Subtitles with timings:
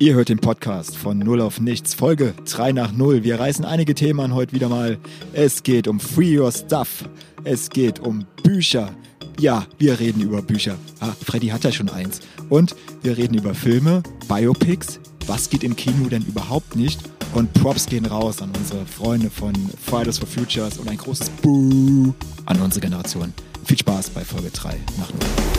[0.00, 3.22] Ihr hört den Podcast von Null auf Nichts, Folge 3 nach 0.
[3.22, 4.96] Wir reißen einige Themen an heute wieder mal.
[5.34, 7.04] Es geht um Free Your Stuff.
[7.44, 8.94] Es geht um Bücher.
[9.38, 10.76] Ja, wir reden über Bücher.
[11.00, 12.20] Ah, Freddy hat ja schon eins.
[12.48, 15.00] Und wir reden über Filme, Biopics.
[15.26, 16.98] Was geht im Kino denn überhaupt nicht?
[17.34, 19.52] Und Props gehen raus an unsere Freunde von
[19.84, 22.14] Fridays for Futures und ein großes Boo
[22.46, 23.34] an unsere Generation.
[23.66, 25.49] Viel Spaß bei Folge 3 nach 0.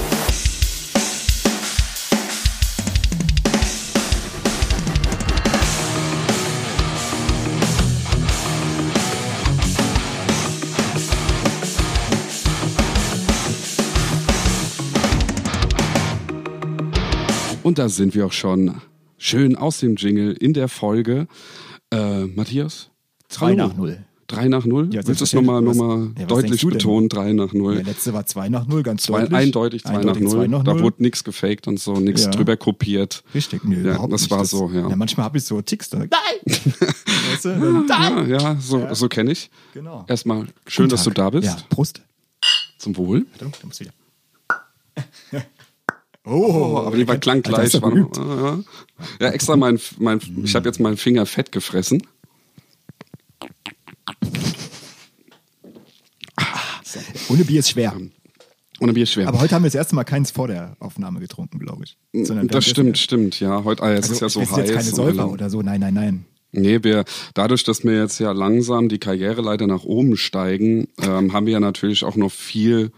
[17.71, 18.81] Und da sind wir auch schon
[19.17, 21.27] schön aus dem Jingle in der Folge.
[21.89, 22.89] Äh, Matthias?
[23.30, 23.55] 3 Hallo.
[23.55, 24.05] nach 0.
[24.27, 24.89] 3 nach 0?
[24.94, 27.07] Ja, Willst du es nochmal noch mal Ja, deutlich du betonen?
[27.07, 27.75] 3 nach 0.
[27.75, 29.38] Der letzte war 2 nach 0, ganz Zwei, deutlich.
[29.39, 30.31] eindeutig 2 nach Eindeutig 0.
[30.31, 30.84] zwei nach Da 0.
[30.84, 32.31] wurde nichts gefaked und so, nichts Ja.
[32.31, 33.23] drüber kopiert.
[33.33, 34.31] Richtig, nö, Ja, überhaupt das nicht.
[34.31, 34.89] war so, ja.
[34.89, 35.88] ja manchmal habe ich so Ticks.
[35.91, 36.09] Dann, nein!
[37.31, 37.50] weißt du,
[37.88, 38.30] nein!
[38.30, 39.50] Ja, ja, so, so kenne ich.
[39.73, 40.03] Genau.
[40.09, 41.45] Erstmal schön, dass du da bist.
[41.47, 42.02] Ja, Prost.
[42.80, 43.25] Zum Wohl.
[43.33, 43.91] Achtung, da muss wieder.
[46.23, 48.64] Oh, aber die war klang Alter, gleich.
[49.19, 52.03] Ja, extra mein, mein ich habe jetzt meinen Finger fett gefressen.
[57.30, 57.95] Ohne Bier ist schwer.
[58.80, 59.28] Dann bin ich schwer.
[59.28, 61.97] Aber heute haben wir das erste Mal keins vor der Aufnahme getrunken, glaube ich.
[62.25, 63.63] Sondern das stimmt, stimmt, ja.
[63.63, 64.58] Heute, ah, jetzt Also, ist ja so heiß.
[64.58, 65.61] jetzt keine Säufer oder so.
[65.61, 66.25] Nein, nein, nein.
[66.52, 71.45] Nee, wir, dadurch, dass wir jetzt ja langsam die Karriereleiter nach oben steigen, ähm, haben
[71.45, 72.91] wir ja natürlich auch noch viel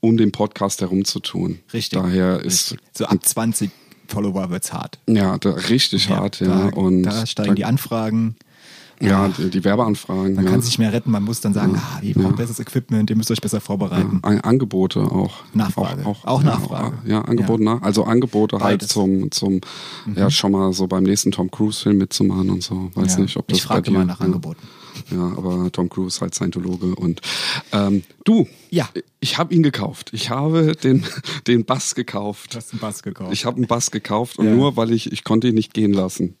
[0.00, 1.60] um den Podcast herum zu tun.
[1.72, 1.98] Richtig.
[2.00, 2.88] Daher ist, Richtig.
[2.96, 3.70] So ab 20
[4.08, 4.98] Follower wird's hart.
[5.08, 6.46] ja, da, richtig hart, ja.
[6.70, 8.34] Da, und da steigen da, die Anfragen.
[9.00, 10.34] ja, die, die Werbeanfragen.
[10.34, 10.50] Man ja.
[10.50, 11.10] kann sich mehr retten.
[11.12, 14.18] Man muss dann sagen, ah, ihr braucht besseres Equipment, ihr müsst euch besser vorbereiten.
[14.22, 15.36] An- Angebote auch.
[15.54, 16.04] Nachfrage.
[16.04, 16.98] Auch, Auch ja, Nachfrage.
[17.06, 18.96] Ja, Angebote, nach, also Angebote Beides.
[18.96, 19.00] Mhm.
[19.00, 19.60] halt zum,
[20.04, 22.90] zum ja, schon mal so beim nächsten Tom Cruise-Film mitzumachen und so.
[22.94, 23.20] Weiß Ja.
[23.20, 24.26] nicht, ob das ich frage immer nach ja.
[24.26, 24.60] Angeboten.
[25.10, 27.20] Ja, aber Tom Cruise halt Scientologe und
[27.72, 28.88] ähm, du, Ja.
[29.20, 30.10] ich habe ihn gekauft.
[30.12, 31.04] Ich habe den,
[31.46, 32.54] den Bass gekauft.
[32.54, 33.32] Du hast einen Bass gekauft.
[33.32, 34.54] Ich habe einen Bass gekauft und Ja.
[34.54, 36.36] nur weil ich, ich konnte ihn nicht gehen lassen.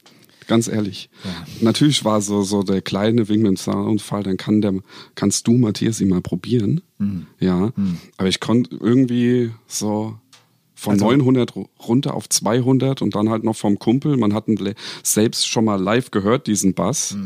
[0.46, 1.10] Ganz ehrlich.
[1.24, 1.30] Ja.
[1.60, 4.74] Natürlich war so, so der kleine mit dem Soundfall, dann kann der,
[5.14, 6.80] kannst du, Matthias, ihn mal probieren.
[6.98, 7.26] Mhm.
[7.38, 7.72] Ja.
[8.16, 10.16] Aber ich konnte irgendwie so
[10.74, 14.16] von Also- 900 ru- runter auf 200 und dann halt noch vom Kumpel.
[14.16, 17.16] Man hat ihn selbst schon mal live gehört, diesen Bass.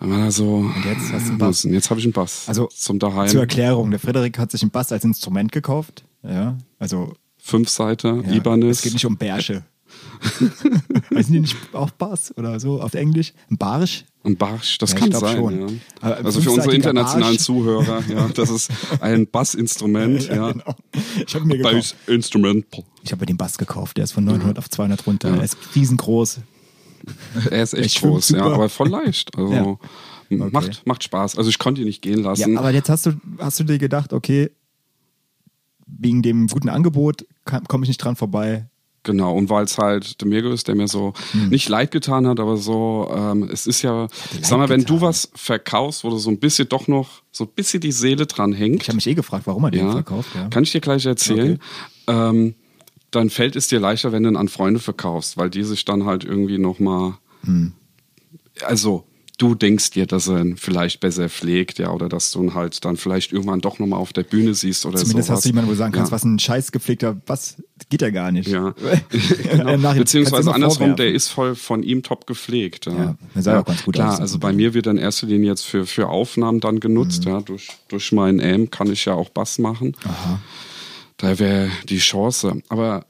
[0.00, 0.56] Dann war so.
[0.56, 0.82] Und Mhm.
[0.86, 1.62] jetzt hast du einen Bass.
[1.64, 2.44] Jetzt habe ich einen Bass.
[2.48, 3.28] Also zum Daheim.
[3.28, 6.04] Zur Erklärung, der Frederik hat sich einen Bass als Instrument gekauft.
[6.22, 8.78] Ja, also Fünf Seite, ja, Ibanez.
[8.78, 9.64] es geht nicht um Bärsche.
[11.14, 13.32] Heißen die nicht auch Bass oder so auf Englisch?
[13.50, 14.04] Ein Barsch?
[14.22, 15.36] Ein Barsch, das Ja, kann sein.
[15.36, 15.80] schon.
[16.02, 16.08] Ja.
[16.12, 17.44] Also für unsere internationalen Barsch.
[17.44, 20.28] Zuhörer, ja, das ist ein Bassinstrument.
[20.28, 20.52] ja.
[20.52, 20.74] genau.
[21.26, 21.62] Ich habe mir.
[21.62, 22.66] Bassinstrument.
[23.02, 23.96] Ich habe mir den Bass gekauft.
[23.96, 25.30] Der ist von 900 auf 200 runter.
[25.30, 26.40] Er ist riesengroß.
[27.50, 29.30] Er ist echt Ich groß, ja, aber voll leicht.
[29.36, 29.78] Also
[30.30, 30.36] Ja.
[30.50, 31.36] macht, macht Spaß.
[31.38, 32.56] Also ich konnte ihn nicht gehen Ja, lassen.
[32.58, 34.50] aber jetzt hast du, hast du dir gedacht, okay,
[35.86, 37.26] wegen dem guten Angebot
[37.68, 38.66] komme ich nicht dran vorbei.
[39.02, 41.48] Genau, und weil es halt Demirgo ist, der mir so Hm.
[41.48, 44.10] nicht leid getan hat, aber so, ähm, es ist ja, leid
[44.42, 45.08] sag mal, wenn du getan.
[45.08, 48.52] was verkaufst, wo du so ein bisschen doch noch, so ein bisschen die Seele dran
[48.52, 50.28] hängt, Ich habe mich eh gefragt, warum er den ja, verkauft.
[50.34, 50.48] Ja.
[50.48, 51.58] kann ich dir gleich erzählen,
[52.08, 52.54] ähm,
[53.10, 56.04] dann fällt es dir leichter, wenn du ihn an Freunde verkaufst, weil die sich dann
[56.04, 57.72] halt irgendwie nochmal, Hm.
[58.64, 59.04] also
[59.38, 62.84] du denkst dir, dass er ihn vielleicht besser pflegt, ja, oder dass du ihn halt
[62.84, 65.36] dann vielleicht irgendwann doch nochmal auf der Bühne siehst oder Zumindest sowas.
[65.38, 66.14] hast du jemanden, wo du sagen kannst, ja.
[66.14, 67.56] was ein scheiß gepflegter, was
[67.88, 68.48] geht ja gar nicht.
[68.50, 68.74] Ja,
[69.50, 69.94] genau.
[69.94, 72.84] Beziehungsweise andersrum, der ist voll von ihm top gepflegt.
[72.84, 74.20] Ja, Ja, sah auch ganz gut Klar, aus.
[74.20, 77.24] also bei mir wird in erster Linie jetzt für, für Aufnahmen dann genutzt.
[77.24, 77.30] Mhm.
[77.30, 79.96] Ja, durch, durch meinen Amp kann ich ja auch Bass machen.
[81.20, 82.62] Da wäre die Chance.
[82.68, 83.04] Aber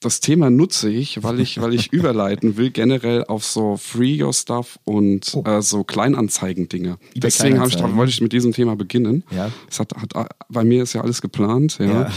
[0.00, 4.34] das Thema nutze ich, weil ich, weil ich überleiten will, generell auf so Free Your
[4.34, 5.44] Stuff und Oh.
[5.48, 6.98] äh, so Kleinanzeigen-Dinge.
[7.16, 7.96] Deswegen habe ich, Kleinanzeigen.
[7.96, 9.24] wollte ich mit diesem Thema beginnen.
[9.30, 9.50] Ja.
[9.70, 11.78] Es hat, hat, bei mir ist ja alles geplant.
[11.80, 11.86] Ja.
[11.86, 12.10] Ja.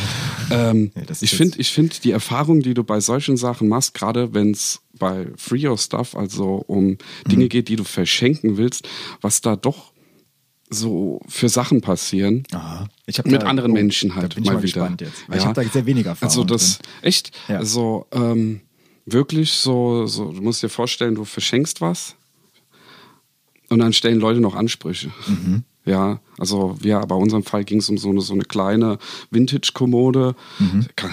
[0.71, 4.33] Ähm, Ja, ich finde, ich finde die Erfahrung, die du bei solchen Sachen machst, gerade
[4.33, 6.97] wenn es bei Free Your Stuff, also um
[7.27, 7.49] Dinge Mhm.
[7.49, 8.87] geht, die du verschenken willst,
[9.21, 9.93] was da doch
[10.69, 12.43] so für Sachen passieren.
[12.51, 12.87] Aha.
[13.05, 14.81] Ich Mit da- anderen oh, Menschen da halt bin ich mal mal wieder.
[14.81, 15.27] gespannt jetzt.
[15.29, 16.29] Weil Ich habe da sehr wenig Erfahrung.
[16.29, 16.87] Also das, drin.
[17.03, 17.57] echt, Ja.
[17.57, 18.61] also ähm,
[19.05, 22.15] wirklich so, so, du musst dir vorstellen, du verschenkst was
[23.69, 25.09] und dann stellen Leute noch Ansprüche.
[25.27, 25.63] Mhm.
[25.85, 28.97] Ja, also wir, bei unserem Fall ging es um so eine, so eine kleine
[29.31, 30.35] Vintage-Kommode.
[30.59, 30.85] Mhm.
[30.97, 31.11] Kann,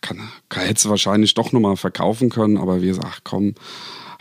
[0.00, 3.54] kann, kann, hätte sie wahrscheinlich doch nochmal verkaufen können, aber wir sagen, ach komm,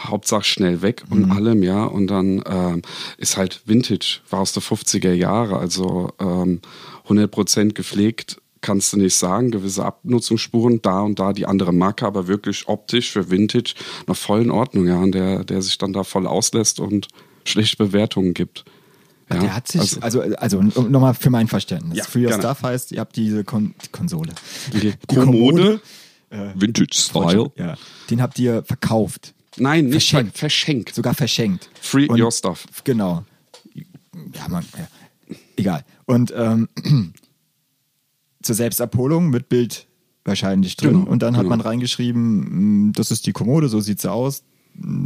[0.02, 1.32] Hauptsache schnell weg und Mhm.
[1.32, 1.86] allem, ja.
[1.86, 2.82] Und dann ähm,
[3.18, 6.62] ist halt Vintage, war aus der 50er Jahre, also ähm,
[7.08, 12.28] 100% gepflegt, kannst du nicht sagen, gewisse Abnutzungsspuren, da und da die andere Marke, aber
[12.28, 13.76] wirklich optisch für Vintage
[14.08, 17.08] noch voll in Ordnung, ja, und der, der sich dann da voll auslässt und
[17.44, 18.66] schlechte Bewertungen gibt.
[19.30, 21.98] Ja, der hat sich, also, also, also nochmal für mein Verständnis.
[21.98, 22.42] Ja, für Your gerne.
[22.44, 24.34] Stuff heißt, ihr habt diese Kon die Konsole.
[24.74, 25.80] die, Die Kommode,
[26.32, 27.52] Kommode, Vintage Style.
[27.56, 27.76] Ja.
[28.10, 29.35] Den habt ihr verkauft.
[29.58, 30.38] Nein, nicht Verschenkt.
[30.38, 30.96] verschenkt.
[30.96, 31.70] Sogar verschenkt.
[31.82, 32.66] Free Und- your stuff.
[32.84, 33.24] Genau.
[34.34, 35.36] Ja, man, ja.
[35.58, 35.86] egal.
[36.06, 36.70] Und ähm,
[38.42, 39.88] zur Selbstabholung mit Bild
[40.24, 40.92] wahrscheinlich drin.
[40.92, 41.58] Genau, und dann hat genau.
[41.58, 44.44] man reingeschrieben, mh, das ist die Kommode, so sieht sie aus.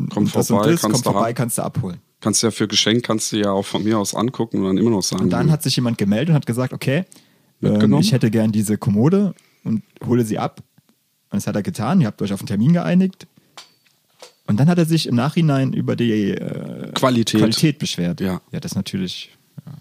[0.10, 2.00] Kommt das vorbei, das, kannst kommt du vorbei, kannst du abholen.
[2.22, 4.78] Kannst du ja für Geschenk, kannst du ja auch von mir aus angucken und dann
[4.78, 5.24] immer noch sagen.
[5.24, 7.06] Und dann hat sich jemand gemeldet und hat gesagt, okay,
[7.62, 10.62] ähm, ich hätte gern diese Kommode und hole sie ab.
[11.32, 12.02] Und das hat er getan.
[12.02, 13.28] Ihr habt euch auf einen Termin geeinigt.
[14.50, 17.40] Und dann hat er sich im Nachhinein über die äh, Qualität.
[17.40, 18.20] Qualität beschwert.
[18.20, 18.42] Ja.
[18.52, 19.38] Ja, das natürlich.
[19.64, 19.74] Ja.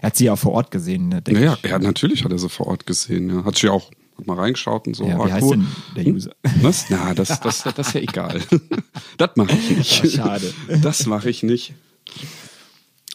[0.00, 1.70] Er hat sie ja vor Ort gesehen, ne, denke Naja, ich.
[1.70, 3.30] ja, natürlich hat er sie vor Ort gesehen.
[3.30, 3.44] Ja.
[3.44, 3.92] Hat ja auch
[4.24, 5.06] mal reingeschaut und so.
[5.06, 5.58] Ja, ah, wie heißt cool.
[5.58, 6.32] denn der User?
[6.62, 6.86] Was?
[6.88, 8.40] Na, das, das, das ist ja egal.
[9.18, 10.02] das mache ich nicht.
[10.04, 10.52] Ach, schade.
[10.82, 11.74] Das mache ich nicht.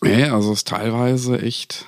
[0.02, 1.86] Nee, also es ist teilweise echt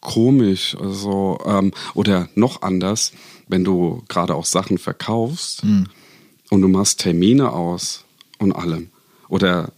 [0.00, 0.76] komisch.
[0.80, 3.12] Also, ähm, oder noch anders,
[3.46, 5.86] wenn du gerade auch Sachen verkaufst Hm.
[6.50, 8.04] Und du machst Termine aus
[8.38, 8.90] und allem.
[9.28, 9.72] Oder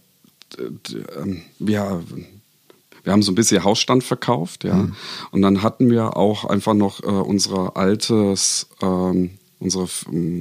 [0.57, 2.01] ähm, ja,
[3.03, 4.73] wir haben so ein bisschen Hausstand verkauft, ja.
[4.73, 4.95] Hm.
[5.31, 9.87] Und dann hatten wir auch einfach noch äh, unsere altes, ähm, unsere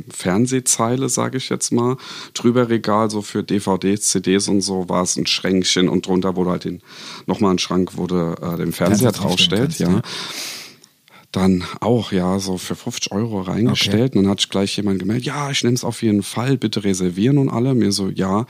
[0.08, 1.96] Fernsehzeile, sage ich jetzt mal,
[2.34, 6.50] drüber Regal, so für DVDs, CDs und so, war es ein Schränkchen und drunter wurde
[6.50, 6.82] halt den,
[7.26, 10.02] nochmal ein Schrank, wo du äh, den Fernseher draufstellst, kannst, ja.
[11.32, 14.14] Dann auch, ja, so für 50 Euro reingestellt.
[14.14, 16.84] Und dann hat sich gleich jemand gemeldet, ja, ich nehme es auf jeden Fall, bitte
[16.84, 17.74] reservieren und alle.
[17.74, 18.44] Mir so, ja,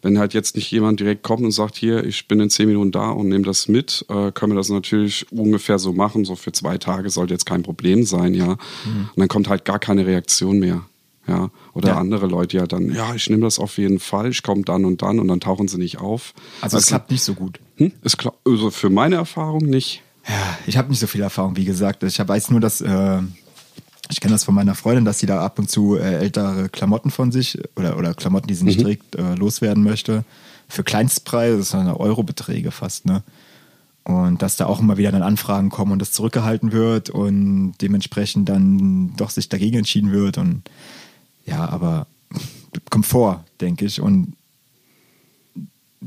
[0.00, 2.90] wenn halt jetzt nicht jemand direkt kommt und sagt, hier, ich bin in 10 Minuten
[2.90, 6.24] da und nehme das mit, äh, können wir das natürlich ungefähr so machen.
[6.24, 8.52] So für zwei Tage sollte jetzt kein Problem sein, ja.
[8.52, 10.86] Und dann kommt halt gar keine Reaktion mehr.
[11.28, 11.98] Ja, oder Ja.
[11.98, 15.02] andere Leute ja dann, ja, ich nehme das auf jeden Fall, ich komme dann und
[15.02, 16.34] dann und dann tauchen sie nicht auf.
[16.62, 17.60] Also es klappt nicht so gut.
[17.76, 17.92] hm?
[18.02, 20.02] ist klar, also für meine Erfahrung nicht.
[20.28, 22.02] Ja, ich habe nicht so viel Erfahrung, wie gesagt.
[22.04, 23.20] Ich weiß nur, dass äh,
[24.10, 27.10] ich kenne das von meiner Freundin, dass sie da ab und zu äh, ältere Klamotten
[27.10, 30.24] von sich oder, oder Klamotten, die sie nicht trägt, äh, loswerden möchte.
[30.68, 33.22] Für Kleinstpreise, das sind Eurobeträge fast, ne?
[34.04, 38.48] Und dass da auch immer wieder dann Anfragen kommen und das zurückgehalten wird und dementsprechend
[38.48, 40.38] dann doch sich dagegen entschieden wird.
[40.38, 40.62] Und
[41.46, 42.06] ja, aber
[42.90, 44.00] kommt vor, denke ich.
[44.00, 44.34] Und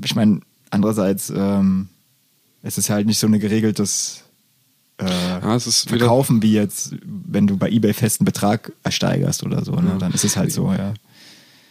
[0.04, 0.42] ich meine,
[0.72, 1.88] andererseits, ähm,
[2.66, 4.24] es ist halt nicht so eine geregeltes
[4.98, 9.44] äh, Ja, es ist wieder, Verkaufen wie jetzt, wenn du bei eBay festen Betrag ersteigerst
[9.44, 9.74] oder so.
[9.74, 9.98] Ne?
[10.00, 10.96] Dann ist es halt so, ja.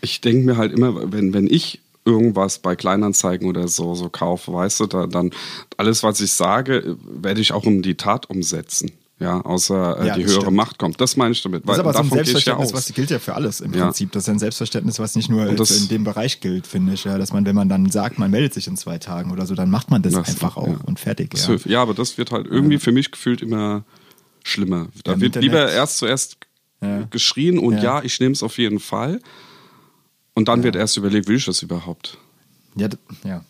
[0.00, 4.52] ich denke mir halt immer, wenn, wenn ich irgendwas bei Kleinanzeigen oder so, so kaufe,
[4.52, 5.30] weißt du, da, dann
[5.76, 8.92] alles, was ich sage, werde ich auch um die Tat umsetzen.
[9.20, 10.56] Ja, außer äh, Ja, die höhere stimmt.
[10.56, 11.00] Macht kommt.
[11.00, 11.66] Das meine ich damit.
[11.68, 12.74] Das ist aber so ein ja Selbstverständnis, aus.
[12.74, 13.84] was gilt ja für alles im Ja.
[13.84, 14.10] Prinzip.
[14.10, 17.04] Das ist ein Selbstverständnis, was nicht nur das- in dem Bereich gilt, finde ich.
[17.04, 19.54] Ja, dass man, wenn man dann sagt, man meldet sich in zwei Tagen oder so,
[19.54, 20.78] dann macht man das, Das- einfach auch ja.
[20.84, 21.30] und fertig.
[21.30, 21.46] Das Ja.
[21.50, 21.66] hilft.
[21.66, 23.84] ja, aber das wird halt irgendwie für mich gefühlt immer
[24.42, 24.88] schlimmer.
[25.04, 26.36] Da Ja, wird Internet- lieber erst zuerst
[26.82, 27.02] Ja.
[27.08, 27.82] geschrien und Ja.
[27.98, 29.20] ja, ich nehme es auf jeden Fall.
[30.34, 32.18] Und dann wird erst überlegt, will ich das überhaupt?
[32.74, 32.88] Ja,
[33.22, 33.44] ja.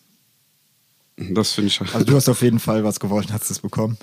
[1.17, 1.95] Das finde ich halt.
[1.95, 3.97] Also du hast auf jeden Fall was gewollt, hast es bekommen.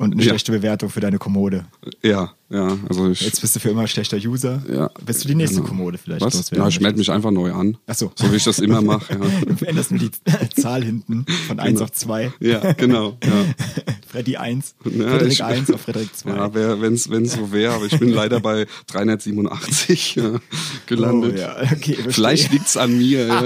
[0.00, 0.30] Und eine Ja.
[0.30, 1.66] schlechte Bewertung für deine Kommode.
[2.02, 2.76] ja, ja.
[2.88, 4.62] Also ich, Jetzt bist du für immer schlechter User.
[4.72, 5.68] Ja, Bist du die nächste genau.
[5.68, 6.34] Kommode vielleicht Was?
[6.34, 7.76] loswerden Ja, ich melde mich einfach neu an.
[7.86, 8.12] Ach so.
[8.16, 9.12] So wie ich das immer mache.
[9.14, 9.54] Ja.
[9.54, 10.10] Du änderst nur die
[10.60, 12.32] Zahl hinten von 1 auf 2.
[12.40, 13.16] ja, genau.
[13.24, 13.30] Ja.
[14.10, 14.74] Freddy 1.
[14.84, 16.30] Ja, Frederik ich- 1 auf Frederik 2.
[16.30, 20.40] Ja, wenn es so wäre, aber ich bin leider bei 387 ja,
[20.86, 21.34] gelandet.
[21.36, 22.12] Oh, ja, okay, verstehe.
[22.12, 23.42] Vielleicht liegt es an mir, ja,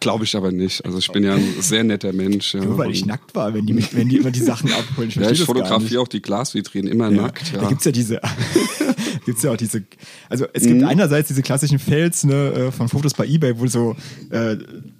[0.00, 0.84] glaube ich aber nicht.
[0.84, 2.54] Also ich bin ja ein sehr netter Mensch.
[2.54, 5.08] Ja, Nur weil ich nackt war, wenn die, mich, wenn die immer die Sachen abholen.
[5.08, 7.22] Ich Ja, ich fotografiere auch die Glasvitrinen immer Ja.
[7.22, 7.54] nackt.
[7.54, 7.68] Da Ja.
[7.68, 8.20] gibt's ja diese,
[9.24, 9.82] gibt's ja auch diese,
[10.28, 10.86] also es gibt Mhm.
[10.88, 13.96] einerseits diese klassischen Fails ne, äh, von Fotos bei Ebay, wo so,
[14.30, 14.56] äh,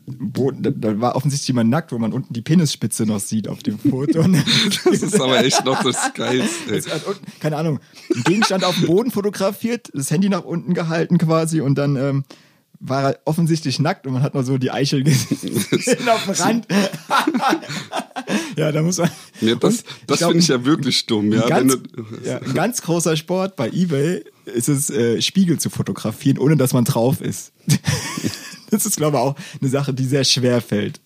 [0.06, 3.62] wo, da, da war offensichtlich jemand nackt, wo man unten die Penisspitze noch sieht auf
[3.62, 4.24] dem Foto.
[4.84, 6.74] Das ist aber echt noch das Geilste.
[6.76, 7.80] Es hat unten, keine Ahnung,
[8.14, 12.24] ein Gegenstand auf dem Boden fotografiert, das Handy nach unten gehalten quasi und dann ähm,
[12.80, 15.60] war er offensichtlich nackt und man hat noch so die Eichel gesehen
[16.08, 16.66] auf dem Rand.
[18.56, 19.10] ja, da muss man.
[19.40, 21.32] Ja, das das finde ich ja wirklich dumm.
[21.32, 25.58] Ja, ein, ganz, du, ja, ein ganz großer Sport bei eBay ist es, äh, Spiegel
[25.58, 27.52] zu fotografieren, ohne dass man drauf ist.
[28.70, 31.00] das ist, glaube ich, auch eine Sache, die sehr schwer fällt.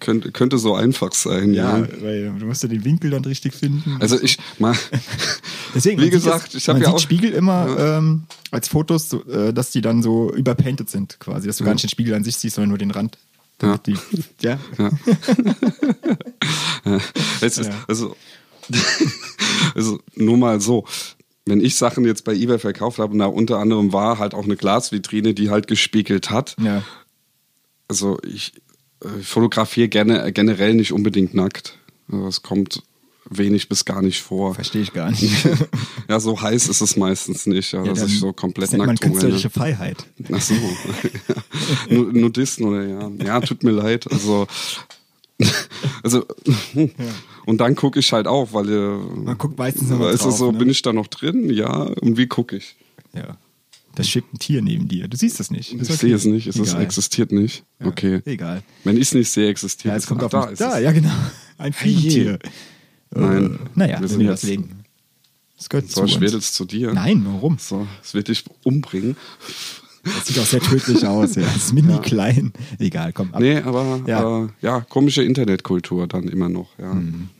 [0.00, 1.54] könnte, könnte so einfach sein.
[1.54, 1.88] Ja, Ja.
[2.00, 3.96] weil du musst ja den Winkel dann richtig finden.
[4.00, 4.74] Also ich mal.
[5.74, 6.98] Deswegen, wie gesagt, das, ich habe ja sieht auch.
[7.00, 11.58] Spiegel immer ähm, als Fotos, so, äh, dass die dann so überpainted sind quasi, dass
[11.58, 11.74] du gar Ja.
[11.74, 13.18] nicht den Spiegel an sich siehst, sondern nur den Rand.
[13.62, 13.78] Ja.
[13.78, 13.96] Die,
[14.42, 14.58] ja.
[14.78, 14.90] Ja.
[17.40, 17.70] Ist, Ja.
[17.88, 18.16] also
[19.74, 20.84] also nur mal so.
[21.48, 24.44] Wenn ich Sachen jetzt bei eBay verkauft habe, und da unter anderem war halt auch
[24.44, 26.56] eine Glasvitrine, die halt gespiegelt hat.
[26.60, 26.82] Ja.
[27.86, 28.52] Also ich
[29.04, 31.78] äh, fotografiere gerne, generell nicht unbedingt nackt.
[32.10, 32.82] Also es kommt
[33.30, 34.54] wenig bis gar nicht vor.
[34.54, 35.46] Verstehe ich gar nicht.
[36.08, 39.00] ja, so heiß ist es meistens nicht, ja, Ja, dass ich so komplett das nackt
[39.00, 40.06] künstlerische Freiheit.
[40.32, 40.54] Ach so.
[41.90, 43.10] Nudisten oder ja.
[43.24, 44.10] Ja, tut mir leid.
[44.10, 44.46] Also,
[46.02, 46.24] also
[47.46, 50.52] und dann gucke ich halt auch, weil äh, Man guckt meistens immer du, drauf, so
[50.52, 50.58] ne?
[50.58, 52.76] bin ich da noch drin, ja, und wie gucke ich?
[53.14, 53.36] Ja.
[53.94, 55.08] Da schwebt ein Tier neben dir.
[55.08, 55.72] Du siehst es nicht.
[55.72, 55.98] Ich Ist okay.
[56.08, 57.64] sehe es nicht, es ist, existiert nicht.
[57.80, 58.20] Ja, Okay.
[58.26, 58.62] Egal.
[58.84, 60.52] Wenn ich es nicht sehe, existiert Ja, es kommt auf da mich.
[60.52, 60.84] ist Da, es.
[60.84, 61.10] ja genau.
[61.56, 62.38] Ein Fliegentier.
[63.16, 63.44] Nein.
[63.54, 64.70] Äh, naja, Wir sind wir jetzt- deswegen.
[65.56, 66.92] Das gehört So, zu ich werde jetzt zu dir.
[66.92, 67.56] Nein, warum?
[67.58, 69.16] So, es wird dich umbringen.
[70.04, 71.34] Das sieht auch sehr tödlich aus.
[71.34, 71.42] Ja.
[71.42, 72.52] Das ist mini klein.
[72.78, 73.32] Egal, komm.
[73.32, 73.40] Ab.
[73.40, 74.20] Nee, aber Ja.
[74.20, 76.92] ja, äh, ja komische Internetkultur dann immer noch, ja.
[76.94, 77.30] Mhm.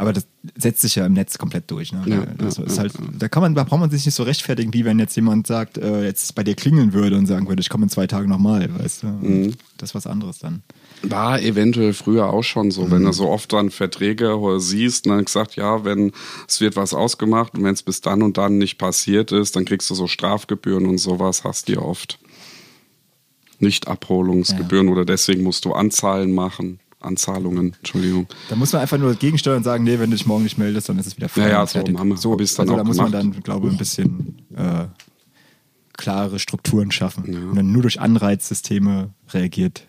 [0.00, 0.26] Aber das
[0.56, 1.92] setzt sich ja im Netz komplett durch.
[1.92, 2.02] Ne?
[2.06, 4.22] Ja, das ja, ist ja, halt, Da kann man, da braucht man sich nicht so
[4.22, 7.60] rechtfertigen, wie wenn jetzt jemand sagt, äh, jetzt bei dir klingeln würde und sagen würde,
[7.60, 9.06] ich komme in zwei Tagen nochmal, weißt du?
[9.08, 9.54] Mhm.
[9.76, 10.62] Das ist was anderes dann.
[11.02, 12.90] War eventuell früher auch schon so, Mhm.
[12.92, 16.12] wenn du so oft dann Verträge siehst und dann gesagt, ja, wenn
[16.48, 19.66] es wird was ausgemacht und wenn es bis dann und dann nicht passiert ist, dann
[19.66, 22.18] kriegst du so Strafgebühren und sowas, hast du ja oft.
[23.58, 26.80] Nicht Abholungsgebühren oder deswegen musst du Anzahlen machen.
[27.00, 28.26] Anzahlungen, Entschuldigung.
[28.48, 30.88] Da muss man einfach nur gegensteuern und sagen, nee, wenn du dich morgen nicht meldest,
[30.88, 31.42] dann ist es wieder frei.
[31.42, 31.96] Ja, ja, so fertig.
[31.98, 33.34] wir- so ich's dann also auch da muss man gemacht.
[33.36, 34.86] dann, glaube ich, ein bisschen äh,
[35.96, 37.34] klare Strukturen schaffen.
[37.50, 39.86] Und dann nur durch Anreizsysteme reagiert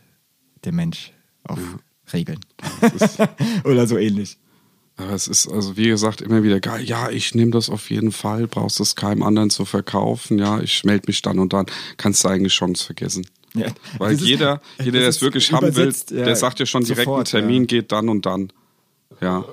[0.63, 1.13] der Mensch
[1.43, 1.59] auf
[2.13, 2.39] Regeln.
[3.63, 4.37] Oder so ähnlich.
[4.97, 6.83] Aber es ist also, wie gesagt, immer wieder geil.
[6.83, 10.37] Ja, ich nehme das auf jeden Fall, brauchst es keinem anderen zu verkaufen.
[10.37, 11.65] Ja, ich melde mich dann und dann.
[11.97, 13.25] Kannst du eigentlich schon vergessen.
[13.53, 13.67] Ja,
[13.97, 17.27] Weil jeder, jeder, der es wirklich haben will, ja, der sagt ja schon direkt, sofort,
[17.27, 17.67] ein Termin ja.
[17.67, 18.51] geht dann und dann.
[19.19, 19.43] Ja.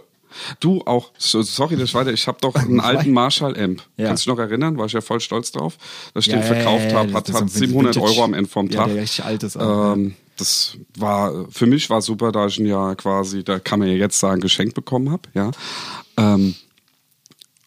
[0.60, 2.12] Du auch, so- sorry, das weiter.
[2.12, 3.82] Ich habe doch einen alten Marshall-Amp.
[3.96, 4.06] Ja.
[4.08, 4.76] Kannst du dich noch erinnern?
[4.78, 5.76] War ich ja voll stolz drauf,
[6.14, 7.12] dass ich Ja, den ja, verkauft ja, ja, habe.
[7.14, 8.92] Hat, hat so ein 700 Vintage- Euro am Ende vom Ja, Tag.
[8.92, 12.66] der richtig alt ist auch, ähm, Das war, für mich war super, da ich ihn
[12.66, 15.22] ja quasi, da kann man ja jetzt sagen, geschenkt bekommen habe.
[15.34, 15.50] Ja.
[16.16, 16.54] Ähm,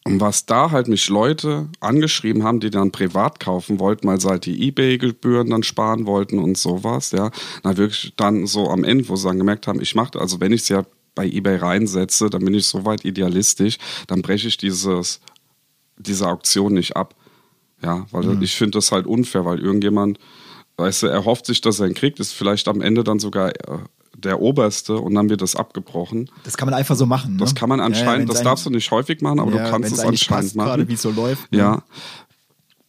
[0.03, 4.29] und was da halt mich Leute angeschrieben haben, die dann privat kaufen wollten, weil sie
[4.29, 7.29] halt die Ebay-Gebühren dann sparen wollten und sowas, ja.
[7.63, 10.53] Na wirklich dann so am Ende, wo sie dann gemerkt haben, ich mache, also wenn
[10.53, 13.77] ich es ja bei Ebay reinsetze, dann bin ich so weit idealistisch,
[14.07, 15.21] dann breche ich dieses,
[15.97, 17.15] diese Auktion nicht ab.
[17.83, 20.19] Ja, weil ich finde das halt unfair, weil irgendjemand,
[20.77, 23.49] weißt du, er hofft sich, dass er ihn kriegt, ist vielleicht am Ende dann sogar
[23.49, 23.79] äh,
[24.25, 26.29] der Oberste und dann wird das abgebrochen.
[26.43, 27.33] Das kann man einfach so machen.
[27.33, 27.39] Ne?
[27.39, 29.63] Das kann man Ja, ja, anscheinend, wenn das darfst du nicht häufig machen, aber ja,
[29.65, 30.67] du kannst es anscheinend passt, machen.
[30.69, 31.51] Gerade wie es so läuft.
[31.51, 31.57] ne?
[31.57, 31.83] Ja.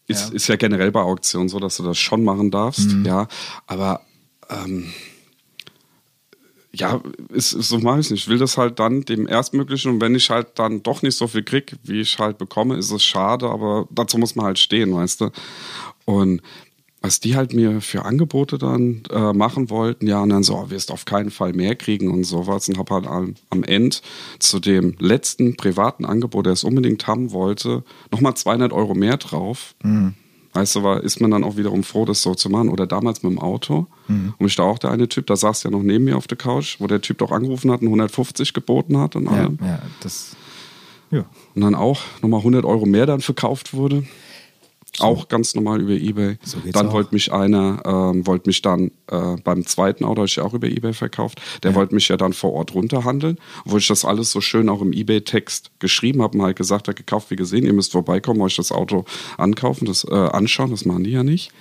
[0.08, 0.34] Ist, Ja.
[0.34, 3.04] ist ja generell bei Auktionen so, dass du das schon machen darfst, Mhm.
[3.06, 3.28] ja.
[3.66, 4.00] Aber
[4.50, 4.92] ähm,
[6.74, 8.22] ja, ist, ist, so mache ich es nicht.
[8.24, 11.26] Ich will das halt dann dem Erstmöglichen und wenn ich halt dann doch nicht so
[11.26, 14.94] viel krieg, wie ich halt bekomme, ist es schade, aber dazu muss man halt stehen,
[14.94, 15.30] weißt du.
[16.06, 16.40] Und
[17.02, 20.70] was die halt mir für Angebote dann äh, machen wollten, ja, und dann so, oh,
[20.70, 22.68] wirst auf keinen Fall mehr kriegen und sowas.
[22.68, 23.96] Und habe halt am, am Ende
[24.38, 29.74] zu dem letzten privaten Angebot, der es unbedingt haben wollte, nochmal 200 Euro mehr drauf.
[30.54, 32.68] Weißt du, war, ist man dann auch wiederum froh, das so zu machen.
[32.68, 33.86] Oder damals mit dem Auto.
[34.08, 36.36] Und ich da auch der eine Typ, da saß ja noch neben mir auf der
[36.36, 39.58] Couch, wo der Typ doch angerufen hat und 150 geboten hat und Ja, allem.
[39.62, 40.36] ja, das.
[41.10, 41.24] Ja.
[41.54, 44.04] Und dann auch nochmal 100 Euro mehr dann verkauft wurde.
[44.98, 46.36] Auch ganz normal über Ebay.
[46.44, 46.92] So dann auch.
[46.92, 50.68] wollte mich einer, ähm, wollte mich dann äh, beim zweiten Auto, ich ja auch über
[50.68, 54.40] Ebay verkauft, der wollte mich ja dann vor Ort runterhandeln, wo ich das alles so
[54.42, 57.92] schön auch im Ebay-Text geschrieben habe und halt gesagt habe, gekauft wie gesehen, ihr müsst
[57.92, 59.06] vorbeikommen, euch das Auto
[59.38, 61.52] ankaufen, das äh, anschauen, das machen die ja nicht.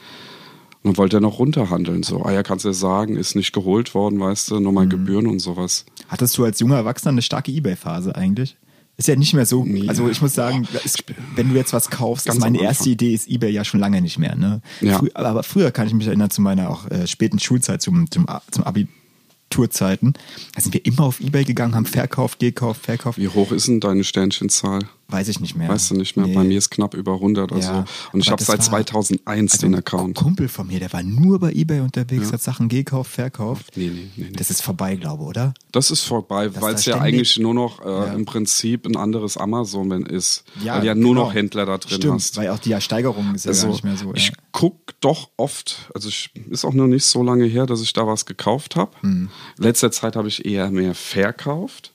[0.83, 3.53] Und dann wollte er noch runterhandeln, so, ah ja, kannst du ja sagen, ist nicht
[3.53, 4.63] geholt worden, weißt du, Mhm.
[4.63, 5.85] nochmal Gebühren und sowas.
[6.09, 8.57] Hattest du als junger Erwachsener eine starke Ebay-Phase eigentlich?
[9.01, 9.65] Ist ja nicht mehr so.
[9.87, 10.95] Also ich muss sagen, es,
[11.35, 12.87] wenn du jetzt was kaufst, Ganz ist meine erste.
[12.89, 14.35] Idee ist Ebay ja schon lange nicht mehr.
[14.35, 14.61] Ne?
[14.79, 14.99] Ja.
[14.99, 18.27] Frü- aber früher kann ich mich erinnern zu meiner auch äh, späten Schulzeit, zum, zum,
[18.51, 20.13] zum Abiturzeiten.
[20.53, 23.17] Da sind wir immer auf Ebay gegangen, haben verkauft, gekauft, verkauft.
[23.17, 24.81] Wie hoch ist denn deine Sternchenzahl?
[25.11, 25.69] Weiß ich nicht mehr.
[25.69, 26.25] Weißt du nicht mehr?
[26.27, 26.33] Nee.
[26.33, 28.09] Bei mir ist knapp über 100 oder Ja, so.
[28.13, 30.15] Und ich habe seit war- 2001 den ein Account.
[30.15, 33.73] Kumpel von mir, der war nur bei Ebay unterwegs, hat Sachen gekauft, verkauft.
[33.75, 34.31] Nee, nee, nee, nee.
[34.35, 35.53] Das ist vorbei, glaube ich, oder?
[35.71, 38.13] Das ist vorbei, weil es ja eigentlich nur noch äh, Ja.
[38.13, 40.43] im Prinzip ein anderes Amazon ist.
[40.63, 41.25] Ja, weil du ja nur genau.
[41.25, 42.37] noch Händler da drin Stimmt, hast.
[42.37, 44.13] weil auch die Steigerung ist ja Also, gar nicht mehr so.
[44.15, 44.33] ich ja.
[44.51, 48.05] guck doch oft, also ich, ist auch noch nicht so lange her, dass ich da
[48.07, 48.91] was gekauft habe.
[49.01, 49.29] Hm.
[49.57, 51.91] Letzter Zeit habe ich eher mehr verkauft.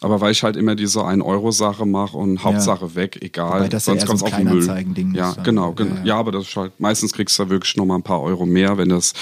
[0.00, 3.60] Aber weil ich halt immer diese 1-Euro-Sache mache und Hauptsache weg, egal.
[3.60, 4.52] Wobei das ja sonst eher kommt so auf den Müll.
[4.62, 5.44] Kleinanzeigen-Ding Ja, ist dann.
[5.44, 5.94] genau, Ja, genau.
[5.96, 6.04] ja.
[6.04, 8.76] Ja, aber das halt, meistens kriegst du da wirklich noch mal ein paar Euro mehr,
[8.78, 9.12] wenn das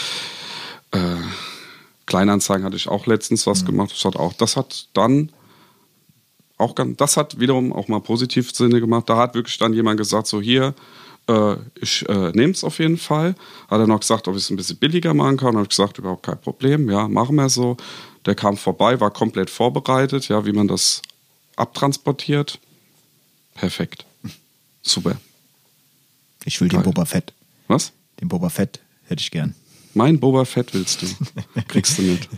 [0.93, 0.99] äh,
[2.07, 3.51] Kleinanzeigen hatte ich auch letztens Mhm.
[3.51, 3.91] was gemacht.
[3.93, 5.31] Das hat auch, das hat dann
[6.59, 9.09] auch ganz, das hat wiederum auch mal positiv Sinne gemacht.
[9.09, 10.75] Da hat wirklich dann jemand gesagt, so hier,
[11.29, 13.35] äh, ich äh, nehme es auf jeden Fall.
[13.69, 15.55] Hat er noch gesagt, ob ich es ein bisschen billiger machen kann.
[15.55, 16.91] Habe ich gesagt, überhaupt kein Problem.
[16.91, 17.77] Ja, machen wir so.
[18.27, 21.03] Der kam vorbei, war komplett vorbereitet, ja, wie man das
[21.57, 22.59] abtransportiert.
[23.55, 24.05] Perfekt.
[24.83, 25.17] Super.
[26.45, 26.83] Ich will den.
[26.83, 27.33] Boba Fett.
[27.69, 27.93] Was?
[28.21, 29.55] Den Boba Fett hätte ich gern.
[29.95, 31.07] Mein Boba Fett willst du.
[31.69, 32.29] Kriegst du nicht.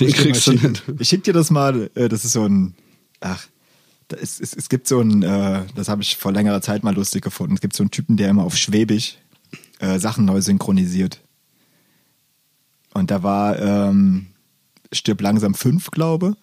[0.00, 0.82] Den kriegst du nicht.
[0.98, 1.90] Ich schick dir das mal.
[1.94, 2.74] äh, Das ist so ein.
[3.20, 3.46] Ach.
[4.20, 7.22] ist- Es, es gibt so ein, äh, das habe ich vor längerer Zeit mal lustig
[7.22, 7.54] gefunden.
[7.54, 9.18] Es gibt so einen Typen, der immer auf Schwäbisch
[9.80, 11.20] äh, Sachen neu synchronisiert.
[12.94, 14.26] Und da war ähm,
[14.92, 16.36] Stirb langsam 5, glaube.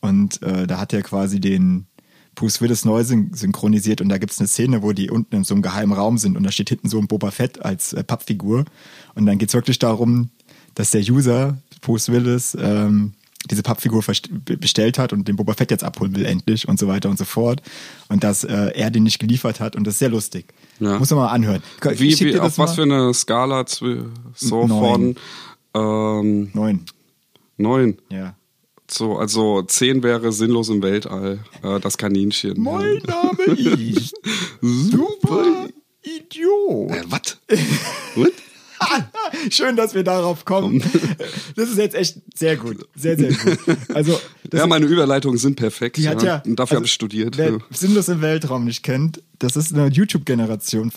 [0.00, 1.86] Und äh, da hat er quasi den
[2.34, 4.00] Bruce Willis neu syn synchronisiert.
[4.00, 6.36] Und da gibt es eine Szene, wo die unten in so einem geheimen Raum sind.
[6.36, 8.64] Und da steht hinten so ein Boba Fett als äh, Pappfigur.
[9.14, 10.30] Und dann geht es wirklich darum,
[10.74, 13.14] dass der User, Bruce Willis, ähm,
[13.50, 14.04] diese Pappfigur
[14.44, 17.24] bestellt hat und den Boba Fett jetzt abholen will endlich und so weiter und so
[17.24, 17.62] fort.
[18.08, 19.74] Und dass äh, er den nicht geliefert hat.
[19.74, 20.52] Und das ist sehr lustig.
[20.80, 20.98] Ja.
[20.98, 21.62] Muss man mal anhören.
[21.92, 22.74] Ich Wie, wie, auf was mal.
[22.74, 25.16] für eine Skala so Neun.
[25.74, 26.84] von ähm, Neun.
[27.58, 27.98] Neun?
[28.10, 28.34] Ja.
[28.90, 31.40] So, also zehn wäre sinnlos im Weltall.
[31.62, 32.60] Äh, das Kaninchen.
[32.62, 34.14] Mein Name ist
[34.62, 35.68] Super
[36.02, 36.90] Idiot.
[36.90, 37.38] Äh, was?
[38.14, 38.32] What?
[39.50, 40.82] Schön, dass wir darauf kommen.
[41.56, 42.86] Das ist jetzt echt sehr gut.
[42.94, 43.58] Sehr, sehr gut.
[43.92, 44.18] Also,
[44.52, 45.96] Ja, meine Überleitungen sind perfekt.
[45.96, 46.42] die hat ja.
[46.46, 47.36] Und dafür also, habe ich studiert.
[47.36, 47.58] Wer Ja.
[47.70, 50.92] Sinnlos im Weltraum nicht kennt, das ist eine YouTube-Generation.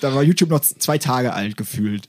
[0.00, 2.08] Da war YouTube noch zwei Tage alt gefühlt,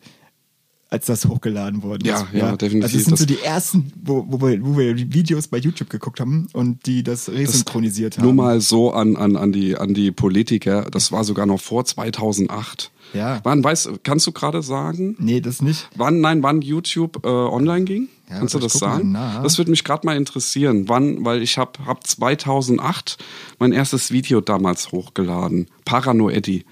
[0.91, 2.05] als das hochgeladen wurde.
[2.05, 2.83] Ja, ja, definitiv.
[2.83, 5.57] Also, das sind so Das- die ersten, wo, wo, wir, wo wir die Videos bei
[5.57, 8.25] YouTube geguckt haben und die das resynchronisiert haben.
[8.25, 10.83] Nur mal so an, an, an, die, an die Politiker.
[10.91, 12.91] Das war sogar noch vor 2008.
[13.13, 13.39] Ja.
[13.43, 15.15] Wann, weißt, kannst du gerade sagen?
[15.17, 15.89] Nee, das nicht.
[15.95, 18.09] Wann, nein, wann YouTube äh, online ging?
[18.29, 19.13] Ja, Kannst du das sagen?
[19.13, 20.87] Das würde mich gerade mal interessieren.
[20.87, 23.17] Wann, weil ich habe hab 2008
[23.59, 25.67] mein erstes Video damals hochgeladen.
[25.83, 26.63] Parano Eddie.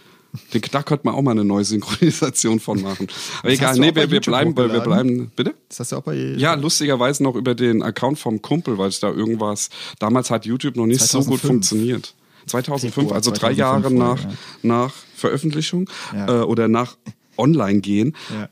[0.53, 3.07] Den- Da könnte man auch mal eine neue Synchronisation von machen.
[3.39, 5.31] Aber Das egal, nee, bei wir, wir bleiben, weil wir bleiben.
[5.35, 5.55] Bitte?
[5.67, 6.15] Das hast du auch bei.
[6.15, 9.69] Ja, lustigerweise noch über den Account vom Kumpel, weil ich da irgendwas.
[9.99, 11.41] Damals hat YouTube noch nicht so gut 2005.
[11.47, 12.15] funktioniert.
[12.45, 14.29] 2005, Februar also drei 2005 Jahre nach, ja.
[14.63, 16.41] nach Veröffentlichung Ja.
[16.41, 16.97] äh, oder nach
[17.37, 18.15] Online gehen.
[18.33, 18.49] Ja.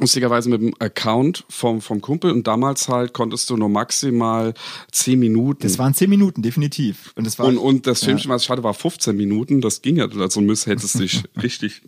[0.00, 4.54] Lustigerweise mit dem Account vom, vom Kumpel und damals halt konntest du nur maximal
[4.92, 5.62] 10 Minuten.
[5.62, 7.12] Das waren zehn Minuten, definitiv.
[7.16, 8.06] Und, das war, und, und das ja.
[8.06, 9.60] Filmchen, was ich hatte, war 15 Minuten.
[9.60, 11.82] Das ging ja, also müsst, hättest du dich richtig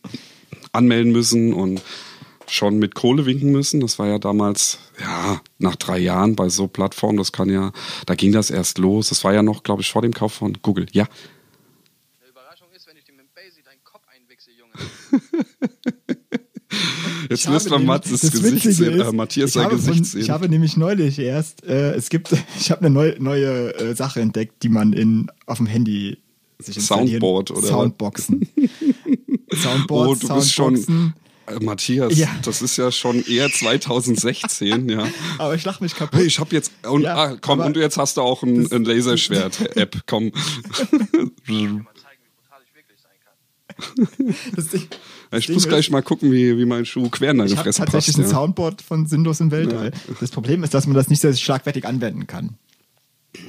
[0.73, 1.83] anmelden müssen und
[2.49, 3.81] schon mit Kohle winken müssen.
[3.81, 7.73] Das war ja damals, ja, nach drei Jahren bei so Plattformen, das kann ja,
[8.07, 9.11] da ging das erst los.
[9.11, 10.87] Das war ja noch, glaube ich, vor dem Kauf von Google.
[10.92, 11.07] Ja.
[12.20, 14.73] Eine Überraschung ist, wenn ich dir mit dem Basie deinen Kopf einwichse, Junge.
[17.31, 20.05] Jetzt Ich nämlich- Matthias das Gesicht sehen, ist, äh, Matthias ich sein habe Gesicht von,
[20.05, 20.21] sehen.
[20.21, 24.21] Ich habe nämlich neulich erst, äh, es gibt, ich habe eine neue, neue äh, Sache
[24.21, 26.19] entdeckt, die man in, auf dem Handy
[26.59, 27.66] sich installieren Soundboard, oder?
[27.69, 28.49] Soundboxen.
[29.55, 31.14] Soundboards, Oh, du bist schon, Soundboxen.
[31.47, 32.29] äh, Matthias, Ja.
[32.45, 35.07] das ist ja schon eher 2016, ja.
[35.38, 36.19] Aber ich lach mich kaputt.
[36.19, 38.85] Hey, ich habe jetzt und Ja, ah, komm und jetzt hast du auch ein, ein
[38.85, 40.03] Laserschwert-App.
[40.07, 40.33] Komm.
[40.33, 40.33] Mal
[41.47, 41.87] zeigen,
[42.23, 44.35] wie brutal ich wirklich sein kann.
[44.57, 44.88] Das Ding,
[45.33, 47.79] Ich Ding muss gleich mal gucken, wie, wie mein Schuh quer in deine Ich Fresse
[47.79, 48.27] tatsächlich passt.
[48.29, 48.37] ein Ja.
[48.38, 49.93] Soundboard von Sinnlos im Weltall.
[50.21, 52.57] Das Problem ist, dass man das nicht sehr schlagfertig anwenden kann.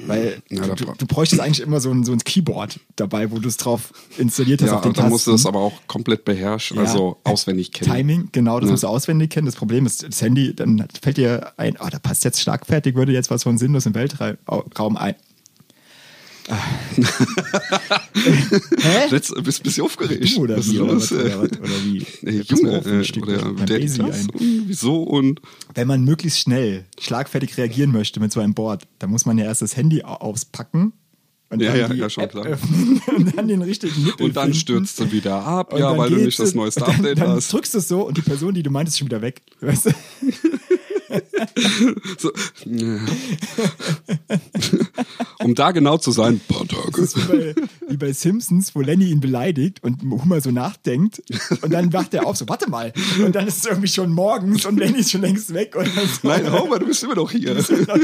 [0.06, 3.48] Weil Ja, du, du bräuchtest eigentlich immer so ein, so ein Keyboard dabei, wo du
[3.48, 6.24] es drauf installiert hast Ja, auf den und dann musst du das aber auch komplett
[6.24, 6.84] beherrschen, Ja.
[6.84, 7.90] also auswendig kennen.
[7.90, 8.72] Timing, genau, das Ja.
[8.74, 9.46] musst du auswendig kennen.
[9.46, 13.10] Das Problem ist, das Handy, dann fällt dir ein, oh, da passt jetzt schlagfertig, würde
[13.12, 15.16] jetzt was von Sinnlos im Weltraum ein.
[18.14, 19.08] Hä?
[19.10, 20.36] Jetzt bist du ein bisschen aufgeregt.
[20.36, 20.78] Du oder Was wie?
[20.80, 21.10] Oder, los?
[21.10, 22.06] was, oder, was, oder wie?
[22.26, 24.32] Ey, Jetzt pass mal Junge, äh, oder der und
[24.66, 25.40] wieso und
[25.74, 29.44] Wenn man möglichst schnell schlagfertig reagieren möchte mit so einem Board, dann muss man ja
[29.44, 30.92] erst das Handy au- auspacken
[31.50, 32.46] und Ja, dann ja, die ja, schon App klar.
[33.16, 36.10] und dann den richtigen Nippel und dann stürzt du wieder ab, Und ja, dann weil
[36.10, 37.52] du nicht das neueste dann, Update dann hast.
[37.52, 39.42] drückst du es so und die Person, die du meintest, ist schon wieder weg.
[39.60, 39.90] Weißt du?
[42.18, 42.30] So,
[45.40, 46.90] um da genau zu sein, paar Tage.
[46.92, 47.54] Das ist wie bei,
[47.88, 51.22] wie bei Simpsons, wo Lenny ihn beleidigt und Homer so nachdenkt
[51.62, 52.92] und dann wacht er auf, so, warte mal.
[53.24, 55.74] Und dann ist es irgendwie schon morgens und Lenny ist schon längst weg.
[55.76, 56.28] Oder so.
[56.28, 57.54] Nein, Homer, du bist immer noch hier.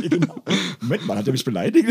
[0.09, 0.43] Genau.
[0.81, 1.89] Moment mal, hat er mich beleidigt?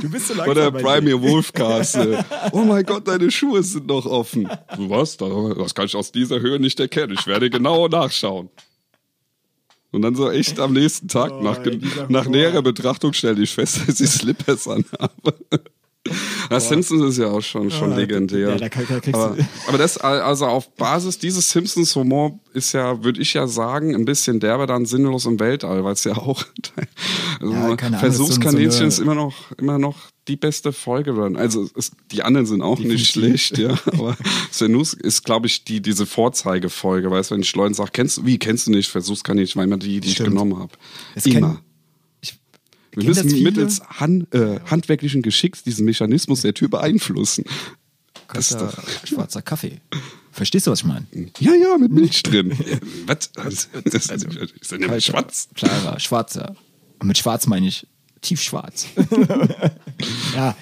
[0.00, 0.48] du bist so langsam.
[0.50, 1.14] Oder bei Prime dir.
[1.16, 1.96] Your Wolfcast.
[1.96, 2.22] äh,
[2.52, 4.48] Oh mein Gott, deine Schuhe sind noch offen.
[4.76, 5.16] Was?
[5.16, 7.14] Da- Das kann ich aus dieser Höhe nicht erkennen.
[7.18, 8.48] Ich werde genau nachschauen.
[9.94, 13.54] Und dann so echt am nächsten Tag, Oh, nach, ey, nach näherer Betrachtung, stelle ich
[13.54, 15.34] fest, dass ich Slippers anhabe.
[16.50, 18.50] Das Simpsons ist ja auch schon, schon Ja, legendär.
[18.50, 19.36] ja, da kann- da aber,
[19.66, 24.40] aber das, also auf Basis dieses Simpsons-Humor ist ja, würde ich ja sagen, ein bisschen
[24.40, 26.44] derbe dann sinnlos im Weltall, weil es ja auch
[27.40, 29.96] also Ja, Versuchskaninchen so ist immer noch, immer noch
[30.28, 31.12] die beste Folge.
[31.14, 31.36] dran.
[31.36, 33.78] Also es, die anderen sind auch nicht schlecht, ja.
[33.86, 34.16] Aber
[34.50, 38.26] Senus ist, glaube ich, die, diese Vorzeigefolge, weißt du, wenn ich Leuten sage, kennst du,
[38.26, 40.30] wie kennst du nicht Versuchskaninchen, weil immer die, die ich Stimmt.
[40.30, 40.72] genommen habe.
[41.24, 41.58] Immer.
[41.58, 41.63] Ich
[42.96, 47.44] Wir müssen mittels Han, äh, handwerklichen Geschicks diesen Mechanismus der Tür beeinflussen.
[48.32, 49.80] Das ist Kalter, doch, schwarzer Kaffee.
[50.32, 51.06] Verstehst du, was ich meine?
[51.38, 52.52] ja, ja, mit Milch drin.
[53.06, 53.30] Was?
[53.32, 54.10] Das, das, das ist
[54.72, 55.48] ja nämlich Kalter, schwarz.
[55.54, 56.56] Klarer, schwarzer.
[56.98, 57.86] Und mit schwarz meine ich
[58.20, 58.86] tiefschwarz.
[60.34, 60.56] ja,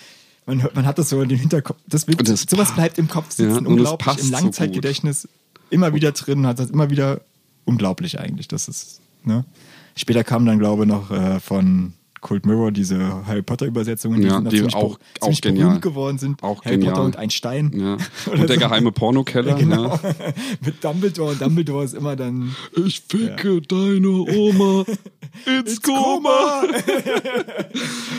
[0.46, 1.78] man, hört- man hat das so in den Hinterkopf.
[1.86, 5.28] Das, Und das sowas bleibt im Kopf sitzen, Ja, unglaublich, im so Langzeitgedächtnis
[5.70, 7.22] immer wieder drin und hat das immer wieder
[7.64, 8.48] unglaublich eigentlich.
[8.48, 9.44] Das ist, ne?
[9.96, 11.92] Später kam dann, glaube ich, noch äh, von
[12.22, 15.80] Cold Mirror diese Harry Potter Übersetzungen, die, Ja, sind die auch- auch genial.
[15.80, 16.42] geworden sind.
[16.42, 16.94] Auch Harry genial.
[16.94, 17.70] Potter und ein Stein.
[17.74, 17.96] Ja.
[18.32, 18.60] Und der so.
[18.60, 19.54] geheime Pornokeller.
[19.58, 19.88] Genau.
[19.88, 20.00] Ja.
[20.64, 21.32] Mit Dumbledore.
[21.32, 22.56] Und Dumbledore ist immer dann
[22.86, 24.84] Ich ficke deine Oma
[25.46, 26.62] ins Koma.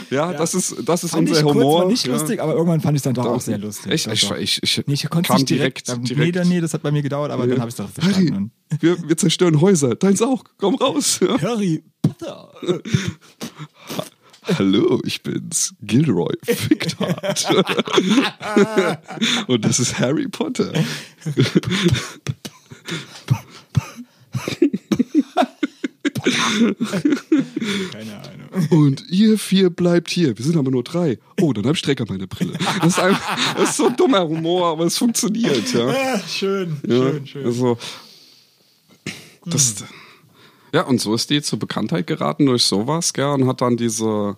[0.10, 1.80] ja, das ist, das ist Fand unser ich kurz Humor.
[1.82, 2.14] war nicht ja.
[2.14, 3.32] lustig, aber irgendwann fand ich es dann doch Doch.
[3.36, 3.92] auch sehr lustig.
[3.92, 4.08] Echt?
[4.08, 4.38] Ich, doch.
[4.38, 5.88] ich, ich, nee, ich konnte kam nicht direkt.
[5.88, 6.36] direkt, Nee, direkt.
[6.36, 8.52] dann, nee, das hat bei mir gedauert, aber dann habe ich es doch Harry, verstanden.
[8.80, 9.96] wir, wir zerstören Häuser.
[9.96, 10.44] Deins auch.
[10.58, 11.20] Komm raus.
[11.22, 11.40] Ja.
[11.42, 12.50] Harry Potter.
[14.58, 17.48] Hallo, ich bin's, Gilroy Ficktart.
[19.48, 20.74] Und das ist Harry Potter.
[27.92, 28.68] Keine Ahnung.
[28.70, 30.38] Und ihr vier bleibt hier.
[30.38, 31.20] Wir sind aber nur drei.
[31.40, 32.58] Oh, dann hab ich Dreck an meiner Brille.
[32.80, 35.88] Das ist, einfach, das ist so dummer Humor, aber es funktioniert, ja.
[35.88, 37.46] Ah, schön, ja schön, schön.
[37.46, 37.78] Also,
[39.46, 39.86] das,
[40.74, 44.36] ja, und so ist die zur Bekanntheit geraten durch sowas, gell, und hat dann diese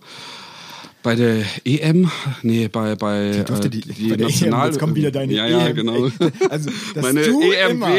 [1.02, 2.10] bei der EM,
[2.42, 5.34] nee, bei, bei, durfte äh, die, die bei der National EM, jetzt kommen wieder deine
[5.34, 5.76] ja, ja, EM.
[5.76, 5.94] genau.
[6.50, 7.94] Also, dass Meine du EM, immer auf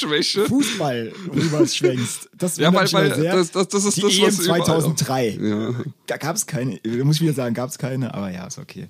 [0.00, 0.46] WM-Schwäche.
[0.46, 2.30] Fußball rüber schwenkst.
[2.38, 3.36] Das Ja, weil- weil sehr.
[3.36, 5.38] das- das- das ist die das, EM was überall- 2003.
[5.42, 5.74] Ja.
[6.06, 8.88] Da gab es keine, muss ich wieder sagen, gab es keine, aber ja, ist okay.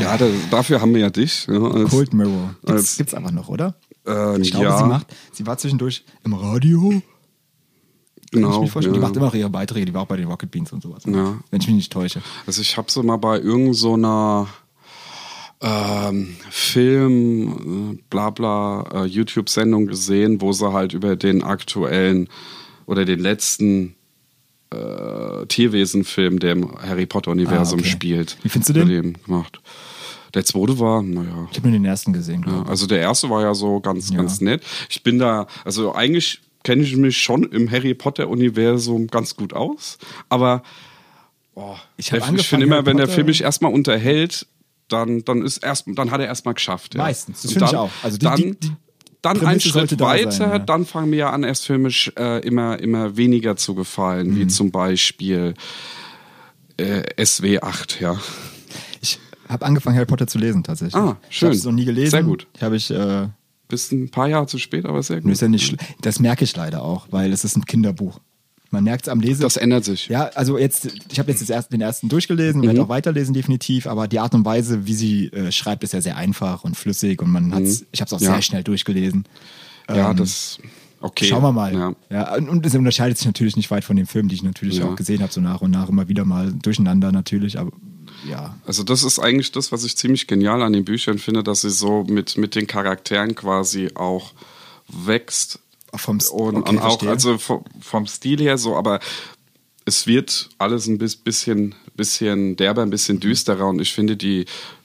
[0.00, 1.48] Ja, da, dafür haben wir ja dich.
[1.48, 2.54] Ja, als, Cold Mirror.
[2.64, 3.74] Gibt's, als- gibt's einfach noch, oder?
[4.06, 7.02] äh, Ich glaube, ja, sie macht, sie war zwischendurch im Radio.
[8.36, 8.62] Kann ich genau.
[8.62, 8.94] mir vorstellen.
[8.94, 9.00] ja.
[9.00, 11.02] Die macht immer ihre Beiträge, die war auch bei den Rocket Beans und sowas.
[11.06, 11.38] Ja.
[11.50, 12.22] Wenn ich mich nicht täusche.
[12.46, 14.48] Also ich habe sie mal bei irgendeiner so einer,
[15.62, 22.28] ähm, Film, äh, bla bla, äh, YouTube-Sendung gesehen, wo sie halt über den aktuellen
[22.84, 23.94] oder den letzten
[24.70, 27.90] äh, Tierwesen-Film, der im Harry Potter-Universum Ah, okay.
[27.90, 28.36] spielt.
[28.42, 29.14] Wie findest du den?
[29.24, 29.60] gemacht.
[30.34, 31.48] Der zweite war, naja.
[31.50, 34.16] Ich habe nur den ersten gesehen, Ja, also der erste war ja so ganz, Ja.
[34.18, 34.62] ganz nett.
[34.90, 39.98] Ich bin da, also eigentlich kenne ich mich schon im Harry Potter-Universum ganz gut aus,
[40.28, 40.62] aber
[41.54, 44.46] oh, Ich ich, ich finde immer, Harry wenn der Film mich erstmal unterhält,
[44.88, 46.94] dann, dann ist erst, dann hat er erstmal geschafft.
[46.96, 47.02] Ja.
[47.02, 47.90] Meistens, das finde ich auch.
[48.02, 48.72] Also die- dann, die- die
[49.22, 50.58] dann Prämisse ein Schritt weiter, sein, ja.
[50.58, 54.36] dann fangen mir ja an, erst filmisch äh, immer, immer weniger zu gefallen, Mhm.
[54.40, 55.54] wie zum Beispiel
[56.76, 58.20] äh, SW8, ja.
[59.00, 60.94] Ich habe angefangen, Harry Potter zu lesen, tatsächlich.
[60.94, 61.48] Ah, Ich schön.
[61.48, 62.10] habe es noch nie gelesen.
[62.10, 62.46] Sehr gut.
[62.54, 63.28] Ich habe ich, äh,
[63.68, 65.32] Bist ein paar Jahre zu spät, aber sehr gut.
[65.32, 68.20] ist ja nicht das merke ich leider auch, weil es ist ein Kinderbuch.
[68.70, 69.42] Man merkt es am Lesen.
[69.42, 70.08] Das ändert sich.
[70.08, 72.84] Ja, also jetzt, ich habe jetzt das erste, den ersten durchgelesen, werde Mhm.
[72.84, 76.16] auch weiterlesen definitiv, aber die Art und Weise, wie sie äh, schreibt, ist ja sehr
[76.16, 78.26] einfach und flüssig und man hat's, ich habe es auch Mhm.
[78.26, 78.32] Ja.
[78.32, 79.24] sehr schnell durchgelesen.
[79.88, 80.58] Ja, Ähm, das.
[81.00, 81.26] Okay.
[81.26, 81.72] Schauen wir mal.
[81.74, 81.92] Ja.
[82.10, 82.34] Ja.
[82.36, 84.86] und- und es unterscheidet sich natürlich nicht weit von den Filmen, die ich natürlich Ja.
[84.86, 87.70] auch gesehen habe, so nach und nach immer wieder mal durcheinander natürlich, aber
[88.24, 88.56] ja.
[88.66, 91.70] Also das ist eigentlich das, was ich ziemlich genial an den Büchern finde, dass sie
[91.70, 94.32] so mit, mit den Charakteren quasi auch
[94.88, 95.58] wächst.
[95.94, 97.10] Vom St- und, okay, und auch, verstehe.
[97.10, 99.00] also vom, vom Stil her so, aber
[99.84, 104.44] es wird alles ein bis- bisschen, bisschen derber, ein bisschen düsterer und ich finde, die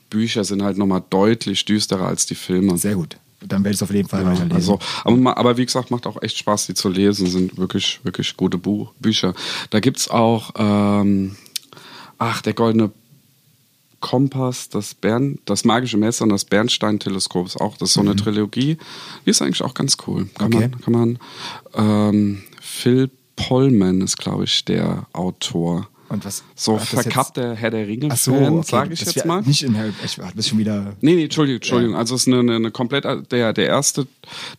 [0.10, 2.78] Bücher sind halt nochmal deutlich düsterer als die Filme.
[2.78, 3.18] Sehr gut.
[3.44, 4.54] Dann werde ich es auf jeden Fall Ja, weiterlesen.
[4.56, 7.26] also, aber, aber wie gesagt, macht auch echt Spaß, die zu lesen.
[7.28, 9.34] Sind wirklich, wirklich gute Buch, Bücher.
[9.72, 11.36] Da gibt's auch, ähm,
[12.20, 12.92] ach, der goldene
[14.02, 18.16] Kompass, das Bern, das magische Messer und das Bernstein-Teleskop ist auch, das ist so eine
[18.16, 18.78] Trilogie.
[19.26, 20.28] Die ist eigentlich auch ganz cool.
[20.38, 20.56] Kann Mhm.
[20.56, 20.70] Okay.
[20.70, 21.20] man, kann man,
[22.14, 25.88] ähm, Phil Pollman ist, glaube ich, der Autor.
[26.10, 29.42] Und was So verkappter Herr der Ach so, okay, sage ich jetzt mal.
[29.44, 30.98] Nicht in Harry, ich war das schon wieder.
[31.00, 31.96] Nee, nee, Entschuldigung, Entschuldigung.
[31.96, 34.08] Also es ist eine, eine, eine komplett der der erste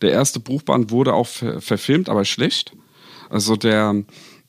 [0.01, 2.73] der erste Buchband wurde auch ver, verfilmt, aber schlecht.
[3.29, 4.03] Also der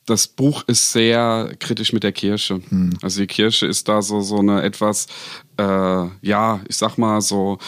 [0.06, 2.60] das Buch ist sehr kritisch mit der Kirche.
[3.02, 5.06] Also die Kirche ist da so so eine etwas
[5.58, 7.58] äh, ja, ich sag mal so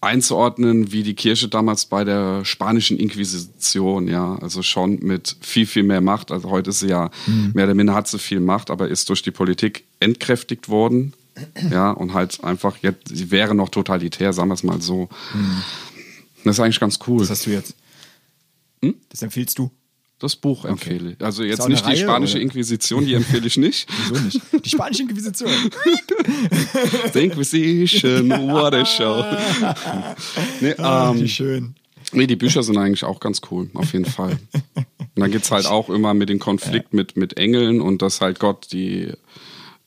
[0.00, 5.82] einzuordnen wie die Kirche damals bei der spanischen Inquisition, ja, also schon mit viel, viel
[5.82, 6.30] mehr Macht.
[6.30, 7.10] Also heute ist sie ja,
[7.52, 11.14] mehr oder minder hat sie viel Macht, aber ist durch die Politik entkräftigt worden.
[11.70, 15.08] Ja, und halt einfach, jetzt, sie wäre noch totalitär, sagen wir es mal so.
[16.42, 17.20] Das ist eigentlich ganz cool.
[17.20, 17.76] Was hast du jetzt?
[19.10, 19.70] Das empfiehlst du?
[20.20, 21.24] Das Buch empfehle ich.
[21.24, 22.42] Also jetzt nicht die Reihe, spanische oder?
[22.42, 23.88] Inquisition, die empfehle ich nicht.
[24.10, 24.40] Wieso nicht?
[24.64, 25.48] Die spanische Inquisition.
[27.12, 29.24] The Inquisition, what a show.
[30.60, 31.74] nee, Ah, ähm, schön.
[32.12, 34.38] nee, die Bücher sind eigentlich auch ganz cool, auf jeden Fall.
[34.74, 38.40] Und dann geht's halt auch immer mit dem Konflikt mit, mit Engeln und dass halt
[38.40, 39.12] Gott die,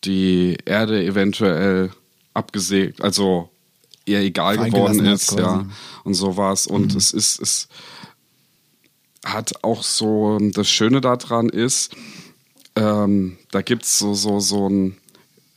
[0.06, 1.92] die Erde eventuell
[2.34, 3.50] abgesägt, also
[4.06, 5.66] ihr egal geworden ist, ja,
[6.06, 6.68] und sowas.
[6.68, 7.68] Und es ist, es
[9.26, 11.96] hat auch so, das Schöne daran ist,
[12.76, 14.98] ähm, da gibt's so, so, so ein,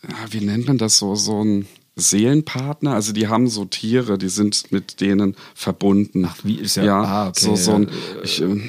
[0.03, 4.29] ja, wie nennt man das, so, so ein Seelenpartner, also die haben so Tiere, die
[4.29, 6.24] sind mit denen verbunden.
[6.29, 8.22] Ach, wie ist ja- ja ah, okay, so, so ein, ja.
[8.24, 8.64] ich, ähm,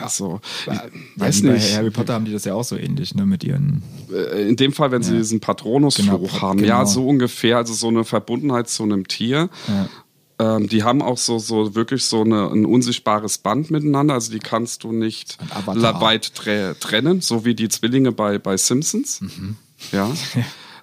[0.00, 0.82] ja, so, ich Ja,
[1.16, 1.76] weiß bei nicht.
[1.76, 3.82] Harry Potter haben die das ja auch so ähnlich, ne, mit ihren.
[4.12, 6.68] Äh, In dem Fall, wenn sie diesen Patronusfluch Genau, haben, genau.
[6.80, 9.48] ja, so ungefähr, also so eine Verbundenheit zu einem Tier.
[10.42, 14.38] Ähm, die haben auch so, so wirklich so eine, ein unsichtbares Band miteinander, also die
[14.40, 15.38] kannst du nicht
[16.00, 19.20] weit tre trennen, so wie die Zwillinge bei, bei Simpsons.
[19.20, 19.56] Mhm.
[19.92, 20.10] Ja.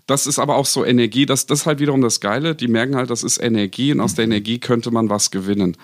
[0.07, 2.55] Das ist aber auch so Energie, das, das ist halt wiederum das Geile.
[2.55, 4.15] Die merken halt, das ist Energie und aus Mhm.
[4.15, 5.77] der Energie könnte man was gewinnen.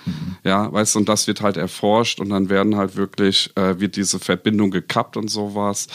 [0.43, 3.95] Ja, weißt du, und das wird halt erforscht und dann werden halt wirklich, äh, wird
[3.97, 5.87] diese Verbindung gekappt und sowas.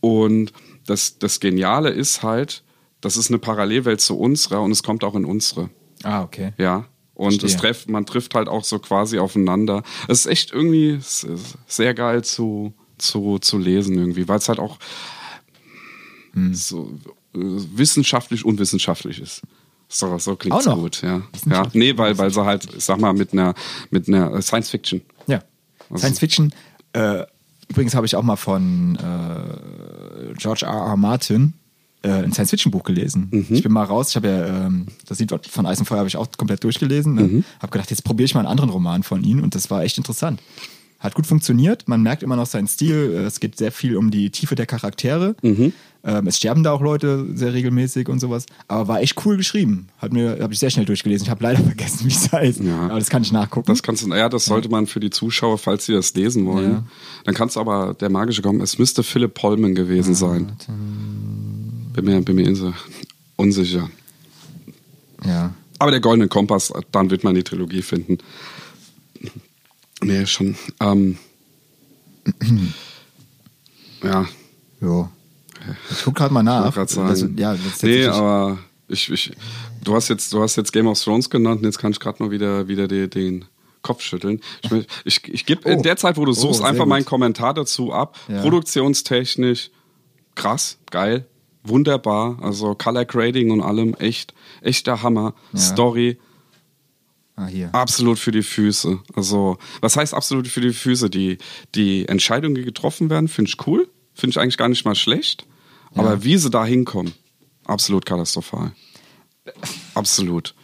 [0.00, 0.52] Und
[0.86, 2.62] das, das Geniale ist halt,
[3.00, 5.70] das ist eine Parallelwelt zu unserer und es kommt auch in unsere.
[6.02, 6.52] Ah, okay.
[6.58, 6.84] Ja.
[7.14, 9.82] Und es treff, man trifft halt auch so quasi aufeinander.
[10.08, 11.26] Es ist echt irgendwie s-
[11.68, 14.78] sehr geil zu, zu, zu lesen irgendwie, weil es halt auch
[16.32, 16.52] Hm.
[16.54, 16.92] so
[17.34, 19.42] äh, wissenschaftlich unwissenschaftlich ist.
[19.88, 21.22] So, so klingt es gut, ja.
[21.46, 21.62] ja.
[21.72, 23.54] Nee, weil, weil sie halt, ich sag mal, mit einer,
[23.90, 25.02] mit einer Science Fiction.
[25.28, 25.42] Ja.
[25.90, 26.52] Also- Science Fiction.
[26.94, 27.24] Äh,
[27.68, 30.72] übrigens habe ich auch mal von äh, George R.
[30.72, 30.96] R.
[30.96, 31.54] Martin
[32.04, 33.28] äh, ein Science Fiction Buch gelesen.
[33.30, 33.46] Mhm.
[33.50, 34.10] Ich bin mal raus.
[34.10, 37.14] Ich habe ja ähm, das Lied von Eis und Feuer habe ich auch komplett durchgelesen.
[37.14, 37.22] Ne?
[37.22, 37.44] Mhm.
[37.60, 39.98] Habe gedacht, jetzt probiere ich mal einen anderen Roman von ihm und das war echt
[39.98, 40.40] interessant.
[41.00, 41.86] Hat gut funktioniert.
[41.86, 43.12] Man merkt immer noch seinen Stil.
[43.14, 45.34] Äh, Es geht sehr viel um die Tiefe der Charaktere.
[45.42, 45.72] Mhm.
[46.06, 48.44] Ähm, es sterben da auch Leute sehr regelmäßig und sowas.
[48.68, 49.88] Aber war echt cool geschrieben.
[49.98, 51.24] Hat mir, habe ich sehr schnell durchgelesen.
[51.24, 52.60] Ich habe leider vergessen, wie es heißt.
[52.62, 52.80] Ja.
[52.88, 53.66] Aber das kann ich nachgucken.
[53.68, 56.70] Das kannst du, ja, das sollte man für die Zuschauer, falls sie das lesen wollen.
[56.72, 56.84] Ja.
[57.24, 60.52] Dann kannst du aber, der magische kommen, es müsste Philip Pullman gewesen sein.
[61.94, 62.74] Bin mir, bin mir
[63.36, 63.90] unsicher.
[65.24, 65.54] ja.
[65.78, 68.18] Aber der Goldene Kompass, dann wird man die Trilogie finden.
[70.02, 70.56] Nee, schon.
[70.80, 71.18] Ähm,
[74.02, 74.26] ja,
[74.80, 75.08] Jo.
[75.90, 76.72] Ich guck gerade mal nach.
[76.74, 77.08] gerade sagen.
[77.08, 79.32] Also, ja, das nee, aber ich, ich,
[79.82, 82.22] du, hast jetzt, du hast jetzt Game of Thrones genannt und jetzt kann ich gerade
[82.22, 83.44] mal wieder, wieder den, den
[83.82, 84.40] Kopf schütteln.
[84.62, 84.70] Ich,
[85.04, 85.82] ich, ich gebe in Oh.
[85.82, 88.18] der Zeit, wo du Oh, suchst, sehr einfach meinen Kommentar dazu ab.
[88.28, 88.42] Ja.
[88.42, 89.70] Produktionstechnisch
[90.34, 91.26] krass, geil,
[91.64, 92.38] wunderbar.
[92.40, 95.34] Also Color Grading und allem echt, echter Hammer.
[95.52, 95.58] Ja.
[95.58, 96.18] Story
[97.36, 97.74] ah, hier.
[97.74, 99.00] absolut für die Füße.
[99.14, 101.10] Also, was heißt absolut für die Füße?
[101.10, 101.38] Die,
[101.74, 103.88] die Entscheidungen, die getroffen werden, finde ich cool.
[104.14, 105.46] Finde ich eigentlich gar nicht mal schlecht.
[105.96, 107.12] Aber wie sie da hinkommen,
[107.64, 108.72] absolut katastrophal.
[109.94, 110.54] Absolut.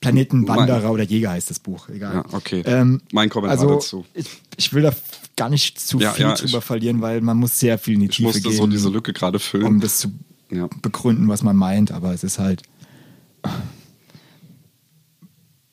[0.00, 1.88] Planetenwanderer oder Jäger heißt das Buch.
[1.88, 2.14] Egal.
[2.14, 2.62] Ja, okay.
[2.64, 4.06] Ähm, Mein Kommentar also, dazu.
[4.14, 4.92] Ich, ich will da
[5.38, 8.00] gar nicht zu Ja, viel ja, drüber ich- verlieren, weil man muss sehr viel in
[8.00, 9.80] die Ich Tiefe musste gehen, so diese Lücke gerade um füllen.
[9.80, 10.08] das zu
[10.50, 10.68] Ja.
[10.82, 11.90] begründen, was man meint.
[11.92, 12.62] Aber es ist halt.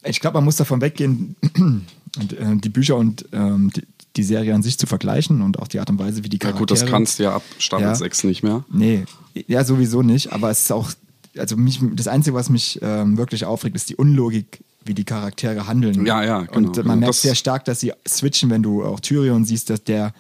[0.04, 1.36] Ich glaube, man muss davon weggehen,
[2.19, 3.84] äh, die Bücher und ähm, die,
[4.15, 6.51] die Serie an sich zu vergleichen und auch die Art und Weise, wie die Ja,
[6.51, 6.60] Charaktere.
[6.62, 7.95] gut, das kannst du ja ab Staffel Ja.
[7.95, 8.63] 6 nicht mehr.
[8.71, 9.06] Nee,
[9.47, 10.32] ja, sowieso nicht.
[10.32, 10.91] Aber es ist auch,
[11.38, 15.67] also mich, das Einzige, was mich ähm, wirklich aufregt, ist die Unlogik, wie die Charaktere
[15.67, 16.06] handeln.
[16.06, 16.69] Ja, ja, genau.
[16.69, 19.84] Und man merkt Das- sehr stark, dass sie switchen, wenn du auch Tyrion siehst, dass
[19.84, 20.13] der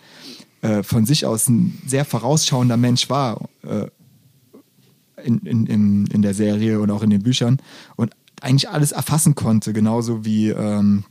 [0.61, 3.87] äh, von sich aus ein sehr vorausschauender Mensch war äh,
[5.23, 7.59] in, in, in, in der Serie und auch in den Büchern
[7.95, 11.03] und eigentlich alles erfassen konnte, genauso wie ähm,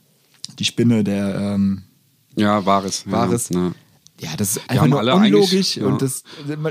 [0.59, 1.83] die Spinne der ähm,
[2.37, 3.11] Ja, Wahres.
[3.11, 3.49] Wahres.
[3.49, 3.75] Ja, ne.
[4.21, 5.87] ja, das ist einfach nur unlogisch ja.
[5.87, 6.23] und das,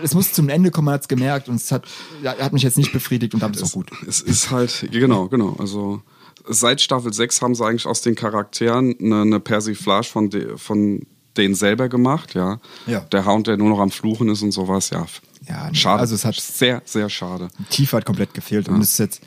[0.04, 1.86] es muss zum Ende kommen, man hat es gemerkt und es hat,
[2.24, 3.92] hat mich jetzt nicht befriedigt und damit ist auch gut.
[4.08, 5.56] Es ist halt, genau, genau.
[5.60, 6.02] Also
[6.48, 11.06] seit Staffel 6 haben sie eigentlich aus den Charakteren eine, eine Persiflage von, de, von
[11.38, 12.60] denen selber gemacht, ja.
[12.86, 13.00] Ja.
[13.12, 15.06] Der Hound, der nur noch am Fluchen ist und sowas, ja.
[15.48, 16.00] Ja, schade.
[16.00, 17.50] also es hat- sehr, sehr schade.
[17.70, 19.22] Tiefe hat komplett gefehlt und es ist jetzt,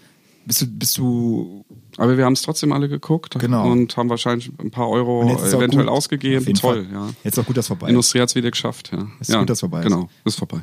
[0.46, 1.64] bist du, bist du,
[1.98, 3.70] Aber wir haben es trotzdem alle geguckt Genau.
[3.70, 6.54] und haben wahrscheinlich ein paar Euro eventuell ausgegeben.
[6.54, 6.92] Toll, Fall.
[6.92, 7.08] ja.
[7.24, 7.90] Jetzt ist auch gut, dass vorbei ist.
[7.90, 9.06] Industrie hat es wieder geschafft, ja.
[9.20, 9.84] Ist ja, gut, dass vorbei ist.
[9.86, 10.60] Genau, ist vorbei.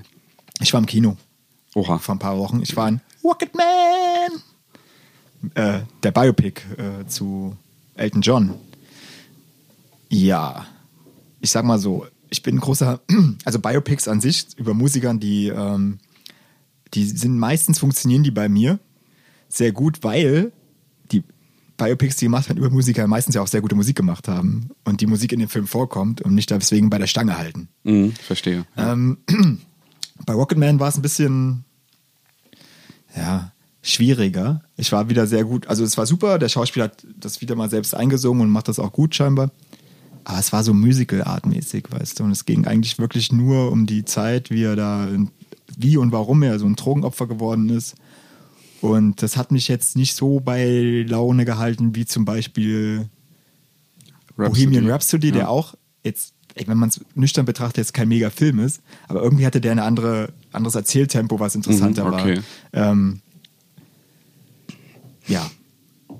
[0.61, 1.17] Ich war im Kino
[1.75, 1.97] Oha.
[1.97, 2.61] vor ein paar Wochen.
[2.63, 3.65] Ich war in Rocketman.
[5.55, 7.55] Äh, der Biopic äh, zu
[7.95, 8.53] Elton John.
[10.09, 10.65] Ja,
[11.41, 13.01] ich sag mal so, ich bin ein großer,
[13.45, 15.99] also Biopics an sich über Musikern, die, ähm,
[16.93, 18.79] die sind meistens funktionieren die bei mir
[19.49, 20.51] sehr gut, weil
[21.11, 21.23] die
[21.77, 25.01] Biopics, die gemacht werden über Musiker, meistens ja auch sehr gute Musik gemacht haben und
[25.01, 27.67] die Musik in dem Film vorkommt und nicht deswegen bei der Stange halten.
[27.83, 28.65] Mhm, verstehe.
[28.77, 29.17] Ähm,
[30.25, 31.65] bei Rocketman war es ein bisschen,
[33.15, 33.52] ja,
[33.83, 34.61] schwieriger.
[34.77, 37.69] Ich war wieder sehr gut, also es war super, der Schauspieler hat das wieder mal
[37.69, 39.51] selbst eingesungen und macht das auch gut scheinbar.
[40.23, 44.05] Aber es war so Musical-artmäßig, weißt du, und es ging eigentlich wirklich nur um die
[44.05, 45.09] Zeit, wie er da,
[45.77, 47.95] wie und warum er so ein Drogenopfer geworden ist.
[48.79, 53.09] Und das hat mich jetzt nicht so bei Laune gehalten, wie zum Beispiel
[54.37, 55.47] Bohemian Rhapsody, der Ja.
[55.49, 59.45] auch jetzt, ey, wenn man es nüchtern betrachtet, jetzt kein mega Film ist, aber irgendwie
[59.45, 62.37] hatte der ein andere, anderes Erzähltempo, was interessanter Mhm, okay.
[62.71, 62.91] war.
[62.91, 63.19] Ähm,
[65.27, 65.49] ja,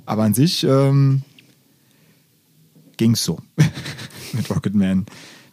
[0.06, 1.22] aber an sich ähm,
[2.98, 3.39] ging's so
[4.34, 5.06] mit Rocketman.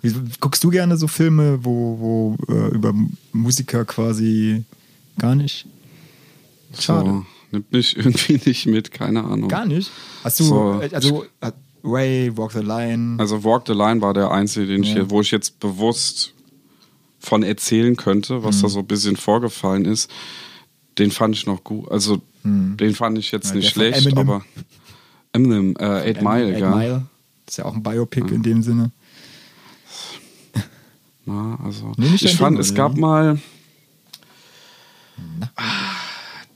[0.02, 1.98] Wie, guckst du gerne so Filme, wo,
[2.48, 2.94] wo äh, über
[3.32, 4.64] Musiker quasi
[5.18, 5.66] gar nicht?
[6.78, 7.10] Schade.
[7.10, 9.48] So, nimmt mich irgendwie nicht mit, keine Ahnung.
[9.48, 9.90] Gar nicht?
[10.24, 10.70] Hast du, So.
[10.92, 14.90] also äh, Ray, Walk the Line, Also Walk the Line war der einzige, den ich
[14.90, 14.94] Ja.
[14.96, 16.32] hier, wo ich jetzt bewusst
[17.18, 18.62] von erzählen könnte, was Mhm.
[18.62, 20.10] da so ein bisschen vorgefallen ist.
[20.98, 21.90] Den fand ich noch gut.
[21.90, 23.50] Also den fand ich jetzt.
[23.50, 24.18] Ja, nicht schlecht, Eminem.
[24.18, 24.44] aber
[25.32, 26.74] Eminem, äh, Eight Mile, Eight ja.
[26.74, 27.06] Mile.
[27.46, 28.90] Das ist ja auch ein Biopic in dem Sinne.
[31.26, 33.38] Na, also Nee, ich fand, Ding, es gab mal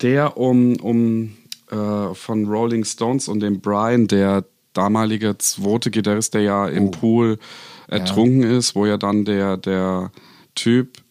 [0.01, 1.37] der um, um
[1.71, 6.69] äh, von Rolling Stones und dem Brian, der damalige zweite Gitarrist, der ja Oh.
[6.69, 7.39] im Pool
[7.87, 10.11] ertrunken ist, wo ja dann der, der
[10.55, 11.04] Typ,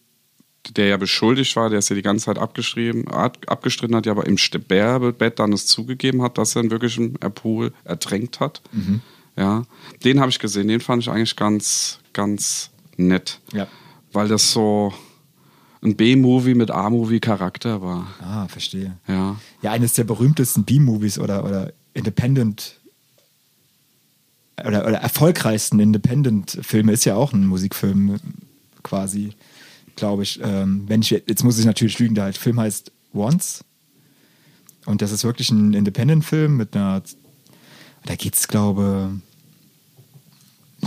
[0.76, 4.12] der ja beschuldigt war, der es ja die ganze Zeit abgeschrieben, ab- abgestritten hat, ja
[4.12, 8.62] aber im Sterbebett dann es zugegeben hat, dass er in wirklichem Pool ertränkt hat.
[8.72, 9.00] Mhm.
[9.36, 9.64] Ja,
[10.04, 13.66] den habe ich gesehen, den fand ich eigentlich ganz, ganz nett Ja.
[14.12, 14.94] weil das so
[15.82, 18.06] ein B-Movie mit A-Movie-Charakter war.
[18.20, 18.96] Ah, verstehe.
[19.08, 19.36] Ja.
[19.60, 22.78] Ja, eines der berühmtesten B-Movies oder, oder Independent
[24.64, 28.18] oder, oder erfolgreichsten Independent-Filme ist ja auch ein Musikfilm
[28.82, 29.32] quasi,
[29.96, 30.40] glaube ich.
[30.42, 31.10] Ähm, wenn ich.
[31.10, 33.64] Jetzt muss ich natürlich lügen, der Film heißt Once.
[34.86, 37.02] Und das ist wirklich ein Independent-Film mit einer.
[38.04, 39.12] Da geht es, glaube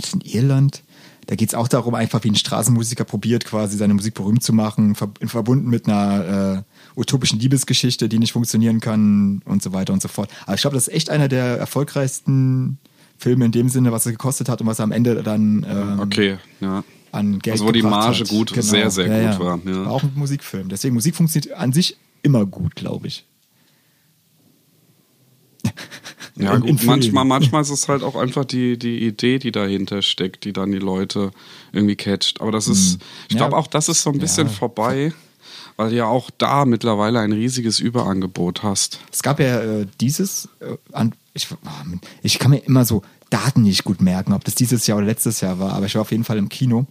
[0.04, 0.82] ist in Irland.
[1.26, 4.54] Da geht es auch darum, einfach wie ein Straßenmusiker probiert, quasi seine Musik berühmt zu
[4.54, 9.92] machen, ver verbunden mit einer äh, utopischen Liebesgeschichte, die nicht funktionieren kann und so weiter
[9.92, 10.30] und so fort.
[10.46, 12.78] Aber ich glaube, das ist echt einer der erfolgreichsten
[13.18, 16.00] Filme in dem Sinne, was er gekostet hat und was er am Ende dann ähm,
[16.00, 16.82] Okay, ja.
[17.12, 18.28] An Geld Also wo die Marge hat.
[18.28, 18.38] Genau.
[18.44, 19.86] gut- sehr, sehr gut war, ja.
[19.86, 20.68] Auch ein Musikfilm.
[20.68, 23.24] Deswegen, Musik funktioniert an sich immer gut, glaube ich.
[26.40, 27.28] Ja, In- in gut, manchmal, Filmen.
[27.28, 30.78] manchmal ist es halt auch einfach die, die Idee, die dahinter steckt, die dann die
[30.78, 31.32] Leute
[31.72, 32.40] irgendwie catcht.
[32.40, 33.38] Aber das ist, ich Ja.
[33.38, 34.52] glaube auch, das ist so ein bisschen Ja.
[34.52, 35.12] vorbei,
[35.78, 38.98] weil du ja auch da mittlerweile ein riesiges Überangebot hast.
[39.12, 41.84] Es gab ja äh, dieses, äh, an, ich, ah,
[42.20, 45.40] ich kann mir immer so Daten nicht gut merken, ob das dieses Jahr oder letztes
[45.40, 46.86] Jahr war, aber ich war auf jeden Fall im Kino.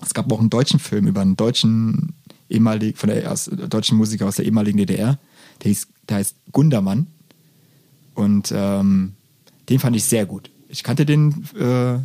[0.00, 2.14] Es gab auch einen deutschen Film über einen deutschen
[2.48, 5.18] ehemalig, von der aus, deutschen Musiker aus der ehemaligen DDR.
[5.62, 7.08] Der, hieß, der heißt Gundermann.
[8.14, 9.14] Und ähm,
[9.68, 10.48] den fand ich sehr gut.
[10.68, 11.98] Ich kannte den äh,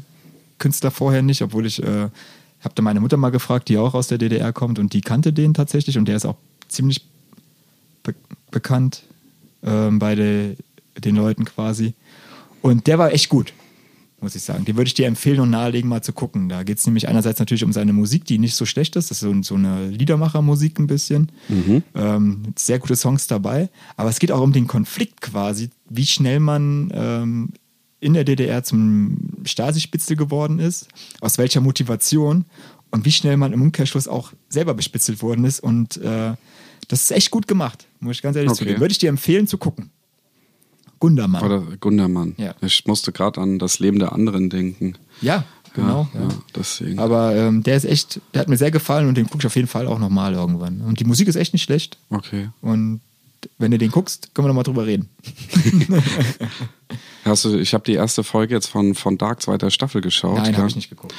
[0.58, 2.10] Künstler vorher nicht, obwohl ich äh,
[2.62, 5.34] habe da meine Mutter mal gefragt, die auch aus der DDR kommt und die kannte
[5.34, 7.06] den tatsächlich und der ist auch ziemlich
[8.04, 8.16] be
[8.50, 9.04] bekannt
[9.64, 10.56] ähm, bei de,
[11.04, 11.94] den Leuten quasi.
[12.62, 13.54] Und der war echt gut,
[14.22, 14.66] muss ich sagen.
[14.66, 16.50] Den würde ich dir empfehlen und nahelegen, mal zu gucken.
[16.50, 19.12] Da geht es nämlich einerseits natürlich um seine Musik, die nicht so schlecht ist.
[19.12, 21.32] Das ist so, so eine Liedermachermusik ein bisschen.
[21.94, 23.70] Ähm, sehr gute Songs dabei.
[23.96, 27.50] Aber es geht auch um den Konflikt quasi, wie schnell man ähm,
[28.08, 30.88] in der DDR zum Stasi-Spitzel geworden ist,
[31.22, 32.46] aus welcher Motivation
[32.90, 35.60] und wie schnell man im Umkehrschluss auch selber bespitzelt worden ist.
[35.60, 36.34] Und äh,
[36.88, 38.60] das ist echt gut gemacht, muss ich ganz ehrlich Okay.
[38.60, 38.80] zugeben.
[38.80, 39.90] Würde ich dir empfehlen zu gucken.
[41.00, 41.44] Gundermann.
[41.44, 42.34] Oder Gundermann.
[42.38, 42.56] Ja.
[42.62, 44.96] Ich musste gerade an das Leben der anderen denken.
[45.22, 45.44] ja,
[45.76, 46.08] genau.
[46.14, 46.98] Ja, Ja, deswegen.
[46.98, 49.56] Aber ähm, der ist echt, der hat mir sehr gefallen und den gucke ich auf
[49.56, 50.82] jeden Fall auch nochmal irgendwann.
[50.82, 51.98] Und die Musik ist echt nicht schlecht.
[52.10, 52.50] Okay.
[52.62, 53.02] Und
[53.58, 55.10] wenn du den guckst, können wir nochmal drüber reden.
[57.26, 60.38] Hast du, ich habe die erste Folge jetzt von, von Dark zweiter Staffel geschaut.
[60.38, 61.14] Nein, habe ich nicht geguckt.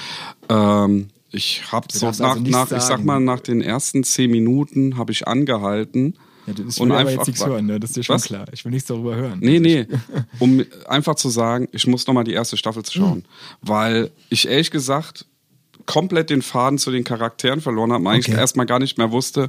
[0.48, 4.30] Ähm, ich habe so darfst nach, also nach ich sag mal, nach den ersten zehn
[4.30, 6.14] Minuten habe ich angehalten.
[6.46, 7.78] Ja, das und will aber einfach jetzt nichts hören, ne?
[7.78, 8.24] das ist dir schon Was?
[8.24, 8.46] klar.
[8.52, 9.38] Ich will nichts darüber hören.
[9.40, 9.86] Nee, nee,
[10.38, 13.24] um einfach zu sagen, ich muss nochmal die erste Staffel zu schauen.
[13.60, 15.26] Weil ich ehrlich gesagt
[15.84, 18.38] komplett den Faden zu den Charakteren verloren habe, eigentlich Okay.
[18.38, 19.48] erstmal gar nicht mehr wusste,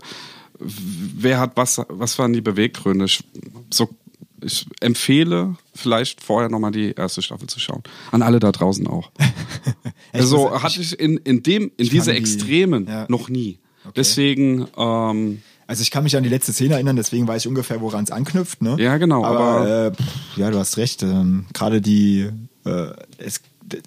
[0.60, 3.05] wer hat was, was waren die Beweggründe.
[3.05, 3.24] Ich,
[3.72, 3.89] so,
[4.41, 7.84] ich empfehle vielleicht vorher nochmal die erste Staffel zu schauen.
[8.12, 9.12] An alle da draußen auch.
[10.12, 13.05] Also muss- hatte ich in, in dem, in dieser fand die- Extremen ja.
[13.10, 13.60] noch nie.
[13.84, 13.93] Okay.
[13.97, 17.80] Deswegen, ähm, Also ich kann mich an die letzte Szene erinnern, deswegen weiß ich ungefähr,
[17.80, 18.62] woran es anknüpft.
[18.64, 18.76] Ne?
[18.80, 21.03] Ja, genau, Aber, aber- äh, pff, ja, du hast recht.
[21.03, 22.28] Ähm, Gerade die,
[22.66, 22.88] äh,
[23.20, 23.41] es,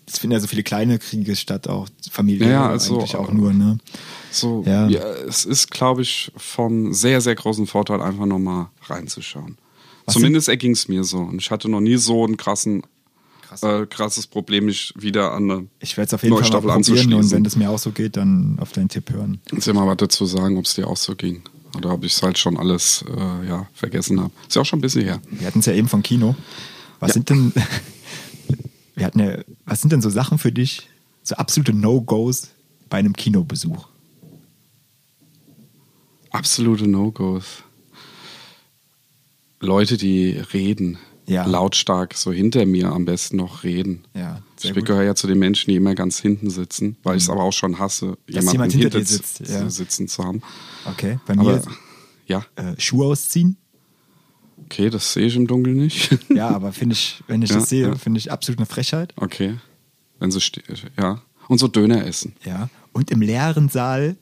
[0.06, 3.52] es finden ja so viele kleine Kriege statt, auch Familie Ja, also, eigentlich auch nur.
[3.52, 3.78] Ne?
[4.30, 4.88] So, Ja.
[4.88, 5.00] ja.
[5.28, 9.56] es ist, glaube ich, von sehr, sehr großen Vorteil, einfach nur mal reinzuschauen.
[10.06, 11.18] Was Zumindest erging es mir so.
[11.18, 12.82] Und ich hatte noch nie so einen krassen,
[13.42, 13.62] Krass.
[13.62, 17.14] äh, krasses Problem, mich wieder an eine Ich werde es auf jeden Fall mal probieren
[17.14, 19.40] und wenn es mir auch so geht, dann auf deinen Tipp hören.
[19.48, 21.42] Kannst du mal was dazu sagen, ob es dir auch so ging?
[21.76, 24.30] Oder ob ich es halt schon alles äh, ja, vergessen habe.
[24.46, 25.20] Ist ja auch schon ein bisschen her.
[25.30, 26.34] Wir hatten es ja eben vom Kino.
[27.00, 27.14] Was Ja.
[27.14, 27.52] sind denn,
[29.02, 30.88] wir hatten ja, was sind denn so Sachen für dich,
[31.24, 32.50] so absolute No-Gos
[32.88, 33.88] bei einem Kinobesuch?
[36.30, 37.64] Absolute No-Gos.
[39.58, 40.98] Leute, die reden.
[41.26, 41.46] Ja.
[41.46, 44.04] Lautstark, so hinter mir am besten noch reden.
[44.14, 44.72] Ja, Ich.
[44.74, 44.84] Mhm.
[44.84, 47.52] gehöre ja zu den Menschen, die immer ganz hinten sitzen, weil ich es aber auch
[47.52, 49.68] schon hasse, Dass jemanden jemand hinter dir hinter sitzt, zu- ja.
[49.70, 50.42] sitzen zu haben.
[50.84, 51.62] Okay, bei Aber mir
[52.26, 53.56] ja, äh, Schuhe ausziehen.
[54.72, 56.16] Okay, das sehe ich im Dunkeln nicht.
[56.34, 57.94] Ja, aber finde ich, wenn ich Ja, das sehe, ja.
[57.94, 59.12] finde ich absolut eine Frechheit.
[59.16, 59.56] okay.
[60.18, 60.62] Wenn sie ste-
[60.98, 61.20] ja.
[61.48, 62.34] Und so Döner essen.
[62.44, 62.68] Ja.
[62.92, 64.16] Und im leeren Saal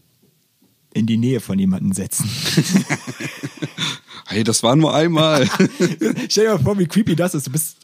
[0.95, 2.29] in die Nähe von jemandem setzen.
[4.27, 5.49] Hey, das war nur einmal.
[6.29, 7.49] Stell dir mal vor, wie creepy das ist.
[7.49, 7.79] Du bist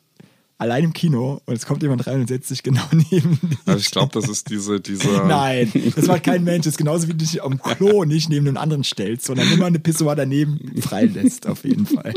[0.58, 3.58] allein im Kino und es kommt jemand rein und setzt sich genau neben dich.
[3.66, 5.08] also ich glaube, das ist diese, diese.
[5.26, 6.64] Nein, das macht kein Mensch.
[6.64, 9.66] Das ist genauso wie du dich am Klo nicht neben einem anderen stellst, sondern immer
[9.66, 12.14] eine Pissoir daneben freilässt, auf jeden Fall.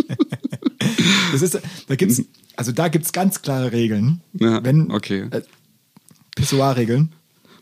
[1.32, 2.22] Das ist, da gibt's,
[2.56, 4.22] also da gibt's ganz klare Regeln.
[4.34, 5.28] Ja, Wenn, okay.
[5.32, 5.42] Äh,
[6.36, 7.14] Pissoir-Regeln.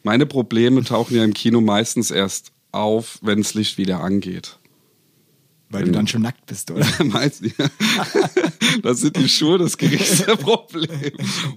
[0.04, 4.60] Meine Probleme tauchen ja im Kino meistens erst auf, wenn das Licht wieder angeht.
[5.70, 6.86] Weil du dann schon nackt bist, oder?
[7.04, 7.50] Meinst du?
[7.58, 7.70] Ja.
[8.84, 10.90] Das sind die Schuhe das geringste Problem.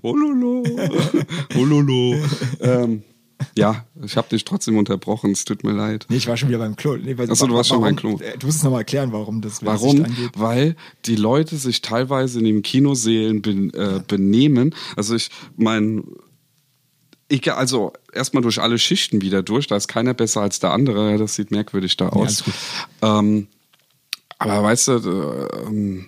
[0.02, 0.64] Hololo.
[1.54, 2.16] Hololo.
[2.60, 3.02] Ähm,
[3.56, 6.06] ja, ich habe dich trotzdem unterbrochen, es tut mir leid.
[6.08, 6.96] Nee, ich war schon wieder beim Klo.
[6.96, 8.18] Nee, weil- Ach so, du warst schon beim Klo.
[8.20, 10.04] äh, Du musst es nochmal erklären, warum das, Warum?
[10.34, 14.74] Weil die Leute sich teilweise in den Kinosälen ben, äh, benehmen.
[14.96, 16.04] Also ich mein
[17.28, 19.66] egal, also erstmal durch alle Schichten wieder durch.
[19.66, 21.16] Da ist keiner besser als der andere.
[21.18, 22.22] Das sieht merkwürdig da aus.
[22.26, 22.54] alles gut.
[23.02, 23.46] ähm,
[24.40, 26.06] aber weißt du, äh, ähm,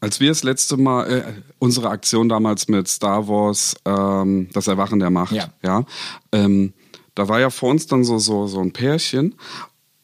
[0.00, 1.22] als wir das letzte Mal äh,
[1.58, 5.48] unsere Aktion damals mit Star Wars, ähm, das Erwachen der Macht, Ja.
[5.62, 5.84] ja,
[6.32, 6.74] ähm,
[7.14, 9.34] da war ja vor uns dann so so so ein Pärchen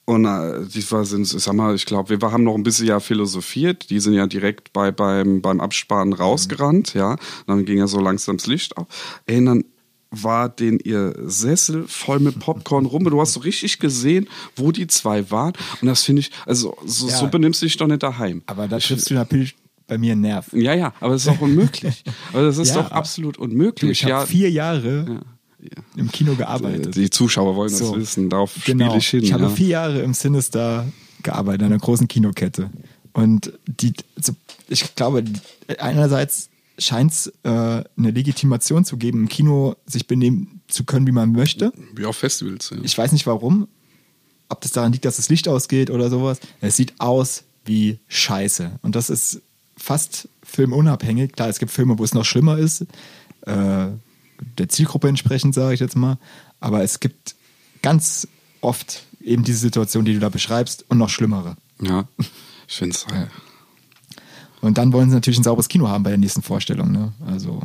[0.04, 2.86] und äh, die war sind, ich sag mal, ich glaube, wir haben noch ein bisschen
[2.88, 3.88] ja philosophiert.
[3.90, 7.12] Die sind ja direkt bei beim beim Absparen rausgerannt, ja.
[7.12, 8.86] Und dann ging ja so langsam das Licht auf.
[9.26, 9.64] Ey, dann
[10.12, 13.04] war den ihr Sessel voll mit Popcorn rum.
[13.04, 15.54] Du hast so richtig gesehen, wo die zwei waren.
[15.80, 17.16] Und das finde ich, also so, Ja.
[17.16, 18.42] so benimmst du dich doch nicht daheim.
[18.46, 19.56] Aber da triffst du natürlich
[19.86, 20.52] bei mir einen Nerv.
[20.52, 22.04] Ja, ja, aber es ist auch unmöglich.
[22.32, 23.90] Aber das ist Ja, doch absolut unmöglich.
[23.90, 25.82] ich habe ja, vier Jahre ja, ja.
[25.96, 26.94] im Kino gearbeitet.
[26.94, 27.92] Die Zuschauer wollen So.
[27.92, 28.28] das wissen.
[28.30, 28.84] Darauf Genau.
[28.86, 29.22] spiele ich hin.
[29.24, 30.86] Ich habe vier Jahre im Sinister
[31.22, 32.70] gearbeitet, einer großen Kinokette.
[33.14, 34.32] Und die, also
[34.68, 35.24] ich glaube,
[35.78, 36.48] einerseits
[36.78, 41.32] scheint es äh, eine Legitimation zu geben, im Kino sich benehmen zu können, wie man
[41.32, 41.72] möchte.
[41.94, 42.70] Wie auf Festivals.
[42.70, 42.78] Ja.
[42.82, 43.68] Ich weiß nicht warum,
[44.48, 46.40] ob das daran liegt, dass das Licht ausgeht oder sowas.
[46.60, 48.78] Es sieht aus wie Scheiße.
[48.82, 49.42] Und das ist
[49.76, 51.32] fast filmunabhängig.
[51.32, 52.82] Klar, es gibt Filme, wo es noch schlimmer ist.
[53.42, 53.88] Äh,
[54.58, 56.18] der Zielgruppe entsprechend, sage ich jetzt mal.
[56.60, 57.34] Aber es gibt
[57.82, 58.28] ganz
[58.60, 61.56] oft eben diese Situation, die du da beschreibst und noch schlimmere.
[61.80, 62.08] ja.
[62.68, 63.06] Ich finde es.
[63.06, 63.28] halt
[64.62, 66.90] Und dann wollen sie natürlich ein sauberes Kino haben bei der nächsten Vorstellung.
[66.92, 67.12] Ne?
[67.26, 67.60] Also,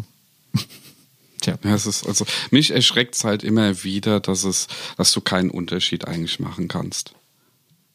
[1.41, 1.57] tja.
[1.63, 4.67] Ja, es ist, also, mich erschreckt es halt immer wieder, dass es,
[4.97, 7.13] dass du keinen Unterschied eigentlich machen kannst.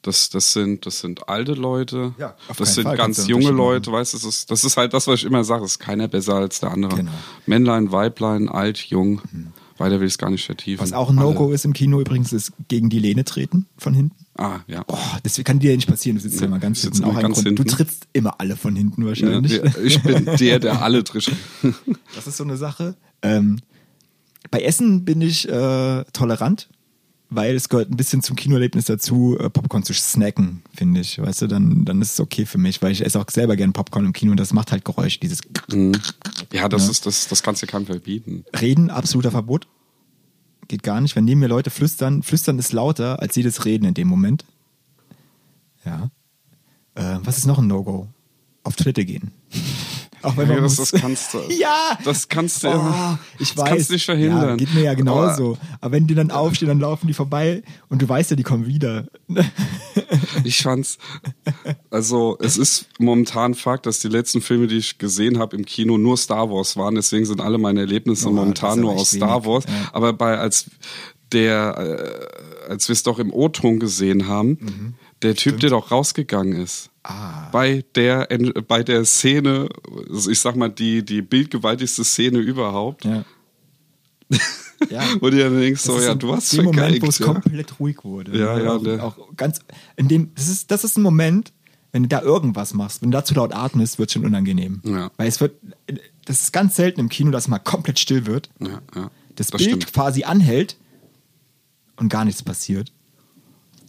[0.03, 3.93] Das, das sind, das sind alte Leute, Ja, auf das sind Fall ganz junge Leute,
[3.93, 6.09] weißt du, das ist, das ist halt das, was ich immer sage, es ist keiner
[6.09, 6.97] besser als der andere.
[6.97, 7.13] Genau.
[7.47, 9.21] Männlein, Weiblein, alt, jung,
[9.83, 10.83] weiter will ich es gar nicht vertiefen.
[10.83, 11.17] Was auch ein.
[11.17, 14.17] No-Go ist im Kino übrigens, ist gegen die Lehne treten von hinten.
[14.37, 14.85] Ah, ja.
[14.87, 16.17] Oh, das kann dir ja nicht passieren.
[16.17, 17.05] Du sitzt ja, immer ganz hinten.
[17.05, 17.59] Auch ganz Grund.
[17.59, 17.69] Du hinten.
[17.69, 19.53] trittst immer alle von hinten wahrscheinlich.
[19.53, 21.33] ja, ich bin der, der alle drischt.
[22.15, 22.95] Das ist so eine Sache.
[23.21, 23.61] Ähm,
[24.51, 26.69] bei Essen bin ich äh, tolerant,
[27.35, 31.19] weil es gehört ein bisschen zum Kinoerlebnis dazu, äh, Popcorn zu snacken, finde ich.
[31.21, 33.73] Weißt du, dann, dann ist es okay für mich, weil ich esse auch selber gerne
[33.73, 35.41] Popcorn im Kino und das macht halt Geräusch, dieses
[36.53, 36.91] Ja, das Ja.
[36.91, 38.45] ist, das, das kannst du keinem verbieten.
[38.61, 39.67] Reden, absoluter Verbot.
[40.69, 41.17] Geht gar nicht.
[41.17, 44.45] Wenn neben mir Leute flüstern, flüstern ist lauter als jedes Reden in dem Moment.
[45.85, 46.11] Ja.
[46.95, 48.09] Äh, was ist noch ein No-Go?
[48.63, 49.33] Auf Toilette gehen.
[50.23, 50.91] Auch wenn Ja, man das, muss.
[50.91, 51.39] das kannst du.
[51.59, 51.99] Ja!
[52.05, 52.69] Das kannst du.
[52.69, 53.69] Oh, ich das weiß.
[53.69, 54.49] kannst du nicht verhindern.
[54.51, 55.59] Ja, geht mir ja genauso.
[55.81, 58.67] Aber, wenn die dann aufstehen, dann laufen die vorbei und du weißt ja, die kommen
[58.67, 59.07] wieder.
[60.45, 60.99] Ich fand's,
[61.91, 65.97] also es ist momentan Fakt, dass die letzten Filme, die ich gesehen habe im Kino,
[65.99, 66.95] nur Star Wars waren.
[66.95, 69.47] Deswegen sind alle meine Erlebnisse Oh, momentan nur aber aus echt Star wenig.
[69.47, 69.65] Wars.
[69.67, 69.73] Ja.
[69.93, 70.67] Aber bei als
[71.33, 72.29] der,
[72.69, 74.95] äh, als wir es doch im O-Ton gesehen haben, Mhm.
[75.23, 76.91] Der Typ, der doch rausgegangen ist.
[77.05, 77.49] Ah.
[77.51, 78.29] Bei der,
[78.69, 79.69] bei der Szene,
[80.29, 83.05] ich sag mal, die, die bildgewaltigste Szene überhaupt.
[83.05, 83.25] Ja.
[84.91, 85.03] ja.
[85.21, 87.27] Wo du dann denkst, so, ja, du hast dem Moment, wo es ja.
[87.27, 88.39] komplett ruhig wurde.
[88.39, 89.03] Ja, ja, auch, ne.
[89.03, 89.61] auch ganz,
[89.97, 91.53] in dem, das ist, das ist ein Moment,
[91.91, 94.81] wenn du da irgendwas machst, wenn du da zu laut atmest, wird schon unangenehm.
[94.85, 95.11] Ja.
[95.17, 95.57] Weil es wird,
[96.25, 98.49] das ist ganz selten im Kino, dass es mal komplett still wird.
[98.61, 99.11] Ja, ja.
[99.35, 99.93] Das, Das Bild stimmt.
[99.93, 100.77] quasi anhält
[101.97, 102.93] und gar nichts passiert.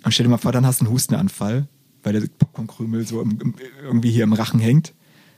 [0.04, 1.68] Und stell dir mal vor, dann hast du einen Hustenanfall,
[2.04, 4.94] weil der Popcornkrümel so im, im, irgendwie hier im Rachen hängt.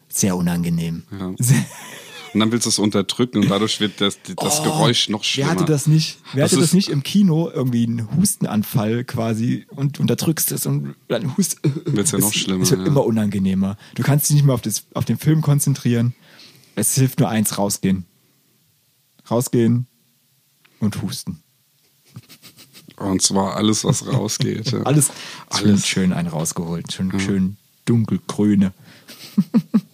[0.09, 1.03] Sehr unangenehm.
[1.11, 1.27] Ja.
[1.27, 5.51] Und dann willst du es unterdrücken und dadurch wird das, das Oh, Geräusch noch schlimmer.
[5.51, 6.19] Wer hatte das nicht?
[6.33, 7.49] Wer Das hatte das nicht im Kino?
[7.49, 11.59] Irgendwie einen Hustenanfall quasi und unterdrückst es und dann hust.
[11.85, 12.87] Wird's ja noch Es- schlimmer, Es wird ja.
[12.87, 13.77] immer unangenehmer.
[13.95, 16.13] Du kannst dich nicht mehr auf, das, auf den Film konzentrieren.
[16.75, 18.05] Es hilft nur eins: rausgehen.
[19.31, 19.87] Rausgehen
[20.79, 21.41] und husten.
[22.97, 24.71] Und zwar alles, was rausgeht.
[24.71, 24.79] Ja.
[24.83, 25.11] Alles,
[25.57, 25.87] schön, Alles.
[25.87, 26.93] schön einen rausgeholt.
[26.93, 28.71] Schön, schön dunkelgrüne.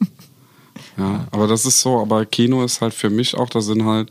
[0.98, 4.10] Ja, aber das ist so, aber Kino ist halt für mich auch, da sind halt,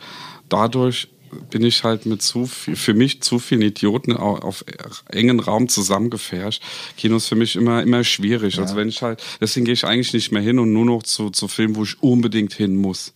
[0.49, 1.09] dadurch
[1.51, 4.65] bin ich halt mit zu viel, für mich zu vielen Idioten au- auf
[5.11, 6.63] engen Raum zusammengefärscht.
[6.97, 8.59] Kino ist für mich immer, immer schwierig.
[8.59, 11.31] Also wenn ich halt, deswegen gehe ich eigentlich nicht mehr hin und nur noch zu,
[11.31, 13.13] zu Filmen, wo ich unbedingt hin muss.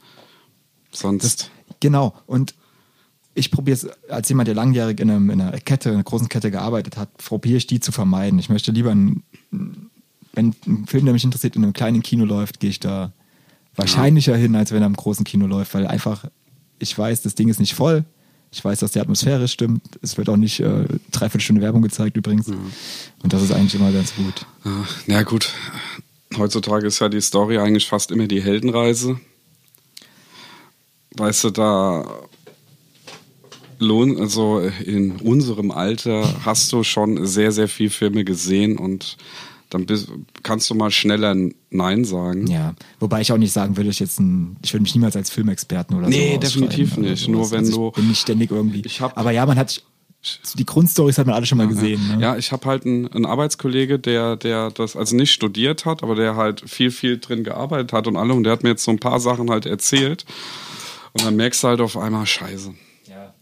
[0.92, 1.50] Sonst.
[1.80, 2.14] Genau.
[2.26, 2.54] Und
[3.34, 6.28] ich probiere es, als jemand, der langjährig in, einem, in einer Kette, in einer großen
[6.28, 8.38] Kette gearbeitet hat, probiere ich die zu vermeiden.
[8.38, 9.24] Ich möchte lieber, einen,
[10.32, 13.12] wenn ein Film, der mich interessiert, in einem kleinen Kino läuft, gehe ich da
[13.74, 16.26] wahrscheinlicher hin, als wenn er im großen Kino läuft, weil einfach,
[16.78, 18.04] ich weiß, das Ding ist nicht voll.
[18.52, 19.82] Ich weiß, dass die Atmosphäre stimmt.
[20.00, 22.46] Es wird auch nicht äh, dreiviertel Stunde Werbung gezeigt übrigens.
[22.48, 24.46] Und das ist eigentlich immer ganz gut.
[24.64, 25.52] Ja, na gut.
[26.36, 29.18] Heutzutage ist ja die Story eigentlich fast immer die Heldenreise.
[31.16, 32.04] Weißt du, da
[33.78, 39.16] lohnt, also in unserem Alter hast du schon sehr, sehr viel Filme gesehen und
[39.70, 40.08] dann bist,
[40.44, 41.34] kannst du mal schneller
[41.70, 42.46] Nein sagen.
[42.46, 45.30] Ja, wobei ich auch nicht sagen würde, ich jetzt ein, ich würde mich niemals als
[45.30, 47.28] Filmexperten oder Nee, so definitiv ausschreiben oder nicht.
[47.28, 48.82] Nur wenn also ich du- bin nicht ständig irgendwie.
[48.84, 49.82] Ich hab- aber ja, man hat
[50.56, 52.00] die Grundstories hat man alle schon mal gesehen.
[52.08, 52.18] Ne?
[52.22, 56.14] Ja, ich habe halt einen, einen Arbeitskollege, der, der das also nicht studiert hat, aber
[56.14, 58.90] der halt viel, viel drin gearbeitet hat und alle und der hat mir jetzt so
[58.90, 60.24] ein paar Sachen halt erzählt.
[61.12, 62.72] Und dann merkst du halt auf einmal Scheiße.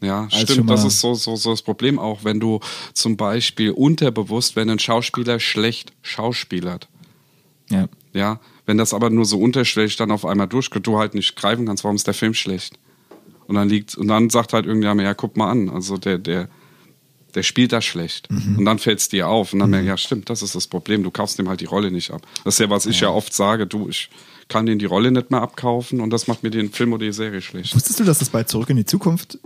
[0.03, 0.69] Ja, stimmt.
[0.69, 2.61] Das ist so, so, so das Problem auch, wenn du
[2.93, 6.89] zum Beispiel unterbewusst, wenn ein Schauspieler schlecht schauspielert,
[7.71, 7.89] ja.
[8.13, 11.67] ja, wenn das aber nur so unterschwellig dann auf einmal durchgeht, du halt nicht greifen
[11.67, 12.79] kannst, warum ist der Film schlecht?
[13.47, 16.49] Und dann liegt, und dann sagt halt irgendjemand, ja, guck mal an, also der, der,
[17.35, 18.31] der spielt das schlecht.
[18.31, 18.59] Mhm.
[18.59, 19.53] Und dann fällt es dir auf.
[19.53, 21.03] Und dann merkst du, ja, stimmt, das ist das Problem.
[21.03, 22.23] Du kaufst ihm halt die Rolle nicht ab.
[22.45, 24.11] Das ist ja, was ich ja oft sage, du, ich
[24.49, 27.13] kann den die Rolle nicht mehr abkaufen und das macht mir den Film oder die
[27.13, 27.75] Serie schlecht.
[27.75, 29.39] Wusstest du, dass das bei Zurück in die Zukunft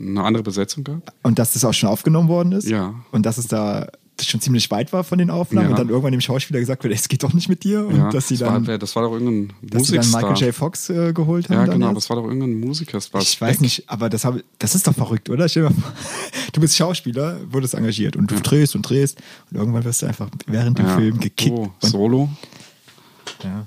[0.00, 1.12] Eine andere Besetzung gab?
[1.22, 2.68] und dass das auch schon aufgenommen worden ist?
[2.68, 2.94] Ja.
[3.12, 3.88] Und dass es da
[4.20, 5.70] schon ziemlich weit war von den Aufnahmen Ja.
[5.70, 8.10] und dann irgendwann dem Schauspieler gesagt wird, es geht doch nicht mit dir und ja,
[8.10, 10.22] dass sie das, dann, war, das war doch irgendein dass sie dann Musikstar.
[10.32, 10.54] Michael J.
[10.56, 11.66] Fox äh, geholt haben.
[11.68, 12.98] ja, genau, das war doch irgendein Musiker.
[12.98, 13.60] Ich weiß Speck.
[13.60, 15.48] nicht, aber das, hab, das ist doch verrückt, oder?
[15.48, 15.92] Stell dir mal vor,
[16.52, 19.20] du bist Schauspieler, wurdest engagiert und du drehst und drehst
[19.52, 20.96] und irgendwann wirst du einfach während dem Ja.
[20.96, 21.56] Film gekickt.
[21.56, 22.28] Oh, Solo?
[23.44, 23.66] ja.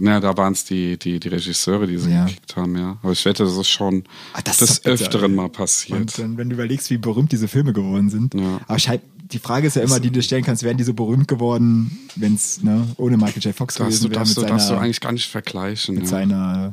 [0.00, 2.24] Na, da waren es die, die, die Regisseure, die sie Ja.
[2.24, 2.98] gekickt haben, ja.
[3.02, 6.00] Aber ich wette, das ist schon Ah, das des ist Öfteren mal passiert.
[6.00, 8.34] Und dann, wenn du überlegst, wie berühmt diese Filme geworden sind.
[8.34, 8.60] Ja.
[8.66, 11.28] Aber scheint, die Frage ist ja immer, die du stellen kannst, wären die so berühmt
[11.28, 13.54] geworden, wenn es ne, ohne Michael J.
[13.54, 15.94] Fox darfst, gewesen wäre, du, darfst du eigentlich gar nicht vergleichen.
[15.94, 16.10] mit ja.
[16.10, 16.72] seiner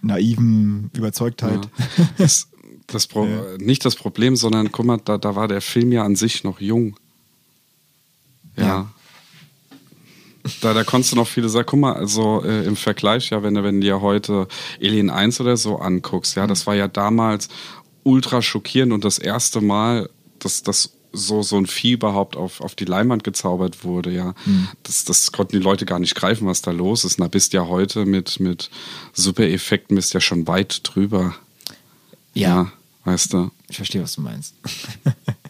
[0.00, 1.68] naiven Überzeugtheit.
[1.96, 2.08] Ja.
[2.18, 2.48] Das,
[2.86, 3.42] das Pro Ja.
[3.58, 6.60] Nicht das Problem, sondern guck mal, da, da war der Film ja an sich noch
[6.60, 6.96] jung.
[8.56, 8.90] Ja.
[10.44, 10.50] Ja.
[10.60, 13.54] Da, da konntest du noch viele sagen, guck mal, also äh, im Vergleich, ja, wenn
[13.54, 14.46] du, wenn du dir heute
[14.80, 17.48] Alien 1 oder so anguckst, ja, das war ja damals
[18.02, 22.74] ultra schockierend und das erste Mal, dass das so, so ein Vieh überhaupt auf, auf
[22.74, 24.34] die Leinwand gezaubert wurde, ja.
[24.82, 27.18] Das, das konnten die Leute gar nicht greifen, was da los ist.
[27.18, 28.70] Na, bist ja heute mit, mit
[29.12, 31.34] Super-Effekten bist ja schon weit drüber.
[32.34, 32.72] Ja,
[33.04, 33.50] weißt du.
[33.68, 34.54] ich verstehe, was du meinst.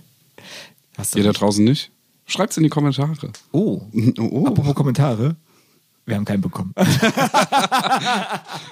[0.97, 1.90] Hast du Ihr da draußen nicht?
[2.27, 3.31] Schreibt's in die Kommentare.
[3.53, 3.83] Oh.
[4.18, 4.47] Oh.
[4.47, 5.37] Apropos Kommentare.
[6.07, 6.75] Wir haben keinen bekommen.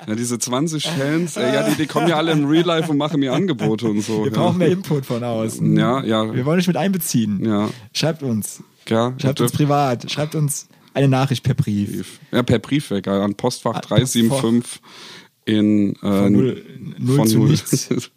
[0.07, 2.99] Ja, diese 20 Fans, äh, ja, die, die kommen ja alle im Real Life und
[2.99, 4.25] machen mir Angebote und so.
[4.25, 4.39] Wir ja.
[4.39, 5.77] brauchen mehr Input von außen.
[5.77, 6.35] Ja, ja.
[6.35, 7.45] Wir wollen euch mit einbeziehen.
[7.45, 7.69] Ja.
[7.95, 8.63] Schreibt uns.
[8.89, 10.11] Ja, Schreibt uns privat.
[10.11, 12.19] Schreibt uns eine Nachricht per Brief.
[12.33, 14.81] Ja, per Briefweg an Postfach Ah, 375
[15.45, 16.65] in äh, Von null-
[16.99, 17.49] null von zu null.
[17.51, 17.89] nichts.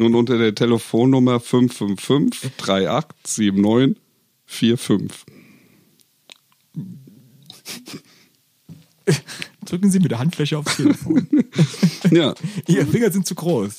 [0.00, 3.98] Nun unter der Telefonnummer 555 3879
[4.46, 5.10] 45.
[9.66, 11.28] drücken Sie mit der Handfläche aufs Telefon.
[12.10, 12.34] Ja.
[12.66, 13.76] Ihre Finger sind zu groß.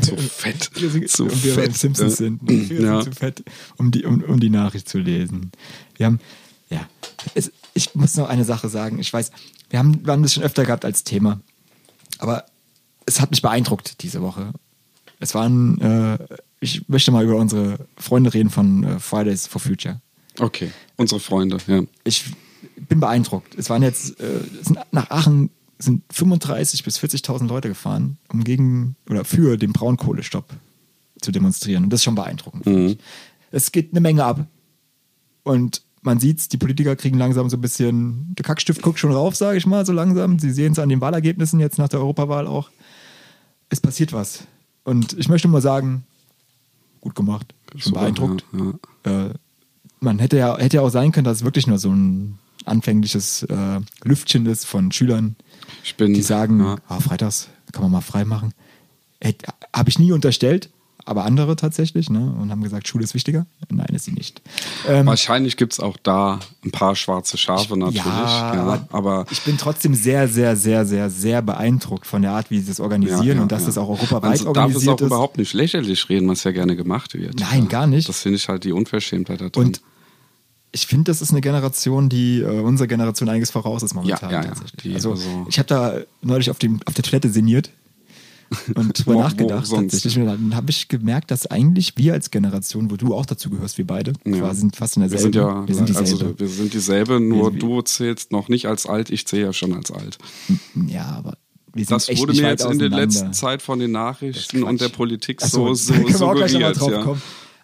[0.00, 0.70] Zu fett.
[0.74, 1.76] Sind, Zu und wir fett.
[1.76, 2.40] Simpsons sind.
[2.50, 3.02] Die Finger Ja.
[3.02, 3.44] sind zu fett,
[3.76, 5.52] um die, um, um die Nachricht zu lesen.
[5.96, 6.20] Wir haben,
[6.70, 6.88] ja,
[7.34, 8.98] es, ich muss noch eine Sache sagen.
[8.98, 9.30] Ich weiß,
[9.68, 11.42] wir haben, wir haben das schon öfter gehabt als Thema.
[12.18, 12.46] Aber
[13.04, 14.54] es hat mich beeindruckt diese Woche.
[15.20, 16.18] Es waren, äh,
[16.60, 20.00] ich möchte mal über unsere Freunde reden von äh, Fridays for Future.
[20.38, 21.82] Okay, unsere Freunde, ja.
[22.04, 22.24] Ich
[22.88, 23.54] bin beeindruckt.
[23.56, 28.96] Es waren jetzt, äh, sind nach Aachen sind 35.000 bis 40.000 Leute gefahren, um gegen
[29.08, 30.46] oder für den Braunkohlestopp
[31.20, 31.84] zu demonstrieren.
[31.84, 32.66] Und das ist schon beeindruckend.
[32.66, 32.98] ich.
[33.50, 34.46] Es geht eine Menge ab.
[35.42, 39.36] Und man sieht's, die Politiker kriegen langsam so ein bisschen, der Kackstift guckt schon rauf,
[39.36, 40.38] sage ich mal, so langsam.
[40.38, 42.70] Sie sehen es an den Wahlergebnissen jetzt nach der Europawahl auch.
[43.68, 44.44] Es passiert was.
[44.84, 46.04] Und ich möchte mal sagen,
[47.00, 47.54] gut gemacht.
[47.74, 48.44] Ich bin beeindruckt.
[48.52, 49.34] ja, Äh,
[50.00, 53.42] man hätte ja, hätte ja auch sein können, dass es wirklich nur so ein anfängliches
[53.44, 55.36] äh, Lüftchen ist von Schülern,
[55.96, 56.76] bin, die sagen, ja.
[56.88, 58.52] ah, freitags kann man mal frei machen.
[59.74, 60.70] Habe ich nie unterstellt,
[61.10, 62.34] aber andere tatsächlich, ne?
[62.40, 63.44] Und haben gesagt, Schule ist wichtiger.
[63.68, 64.40] Nein, ist sie nicht.
[64.88, 68.04] Ähm, Wahrscheinlich gibt es auch da ein paar schwarze Schafe natürlich.
[68.06, 72.30] ja, Ja, aber, aber ich bin trotzdem sehr, sehr, sehr, sehr, sehr beeindruckt von der
[72.32, 74.94] Art, wie sie das organisieren Ja, und dass das auch europaweit Man darf es organisiert
[74.94, 75.06] auch ist.
[75.06, 77.38] überhaupt nicht lächerlich reden, was ja gerne gemacht wird.
[77.40, 78.08] Nein, gar nicht.
[78.08, 79.66] Das finde ich halt die Unverschämtheit da drin.
[79.66, 79.80] Und
[80.72, 84.30] ich finde, das ist eine Generation, die äh, unserer Generation einiges voraus ist momentan.
[84.30, 84.54] Ja, ja, ja.
[84.84, 87.70] Die- also, also- ich habe da neulich auf, dem, auf der Toilette sinniert
[88.74, 89.70] und drüber nachgedacht.
[89.70, 90.18] tatsächlich.
[90.18, 93.78] Und dann habe ich gemerkt, dass eigentlich wir als Generation, wo du auch dazu gehörst,
[93.78, 94.38] wir beide, Ja.
[94.38, 95.32] quasi sind fast in wir derselben.
[95.32, 96.10] sind ja wir sind dieselbe.
[96.10, 99.52] also wir sind dieselbe, nur Wir- du zählst noch nicht als alt, ich zähle ja
[99.52, 100.18] schon als alt.
[100.88, 101.36] ja, aber
[101.72, 105.40] wir Das wurde mir jetzt in der letzten Zeit von den Nachrichten und der Politik
[105.40, 106.80] so, so, wir nochmal suggeriert.
[106.80, 107.16] drauf Ja.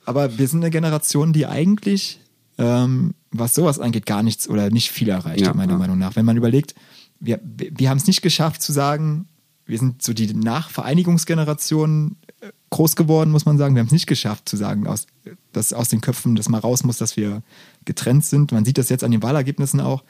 [0.05, 2.21] Aber wir sind eine Generation, die eigentlich,
[2.59, 5.79] ähm, was sowas angeht, gar nichts oder nicht viel erreicht, Ja, meiner ja.
[5.79, 6.15] Meinung nach.
[6.15, 6.77] Wenn man überlegt,
[7.19, 9.27] wir, wir wir haben es nicht geschafft zu sagen,
[9.67, 13.75] wir sind so die Nachvereinigungsgeneration äh, groß geworden, muss man sagen.
[13.75, 15.07] Wir haben es nicht geschafft zu sagen, aus,
[15.53, 17.43] dass aus den Köpfen das mal raus muss, dass wir
[17.85, 18.53] getrennt sind.
[18.53, 20.05] Man sieht das jetzt an den Wahlergebnissen auch.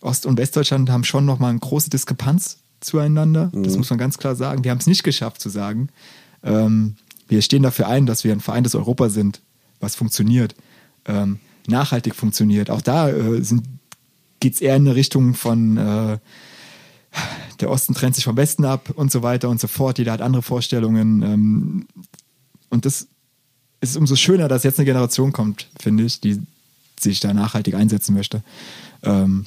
[0.00, 3.50] Ost- und Westdeutschland haben schon nochmal eine große Diskrepanz zueinander.
[3.64, 4.62] Das muss man ganz klar sagen.
[4.64, 5.88] Wir haben es nicht geschafft zu sagen,
[6.42, 6.96] ähm,
[7.26, 9.42] wir stehen dafür ein, dass wir ein vereintes Europa sind,
[9.80, 10.54] was funktioniert,
[11.04, 12.70] ähm, nachhaltig funktioniert.
[12.70, 13.42] Auch da äh,
[14.40, 16.18] geht es eher in eine Richtung von äh,
[17.60, 19.98] der Osten trennt sich vom Westen ab und so weiter und so fort.
[19.98, 21.22] Jeder hat andere Vorstellungen.
[21.22, 21.86] Ähm,
[22.70, 23.08] und das
[23.80, 26.40] ist umso schöner, dass jetzt eine Generation kommt, finde ich, die
[26.98, 28.42] sich da nachhaltig einsetzen möchte.
[29.02, 29.46] Ähm,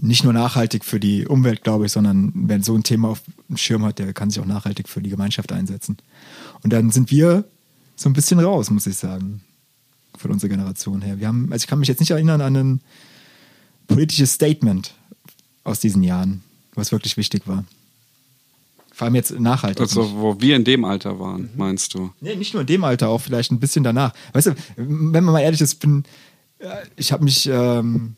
[0.00, 3.56] nicht nur nachhaltig für die Umwelt, glaube ich, sondern wer so ein Thema auf dem
[3.56, 5.96] Schirm hat, der kann sich auch nachhaltig für die Gemeinschaft einsetzen.
[6.62, 7.44] Und dann sind wir
[7.96, 9.42] so ein bisschen raus, muss ich sagen,
[10.16, 11.18] von unserer Generation her.
[11.18, 12.80] Wir haben, also ich kann mich jetzt nicht erinnern an ein
[13.88, 14.94] politisches Statement
[15.64, 16.42] aus diesen Jahren,
[16.78, 17.64] was wirklich wichtig war.
[18.92, 19.80] Vor allem jetzt nachhaltig.
[19.82, 21.48] Also, wo wir in dem Alter waren, Mhm.
[21.56, 22.10] meinst du?
[22.20, 24.12] Nee, nicht nur in dem Alter, auch vielleicht ein bisschen danach.
[24.32, 26.02] Weißt du, wenn man mal ehrlich ist, bin,
[26.58, 26.66] äh,
[26.96, 28.16] ich habe mich ähm,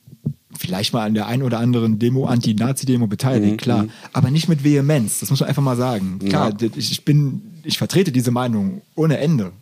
[0.59, 3.87] vielleicht mal an der ein oder anderen Demo, Anti-Nazi-Demo beteiligt, Mhm, klar.
[4.15, 6.19] Aber nicht mit Vehemenz, das muss man einfach mal sagen.
[6.19, 6.69] Klar, Ja.
[6.77, 9.53] ich, ich bin, ich vertrete diese Meinung ohne Ende.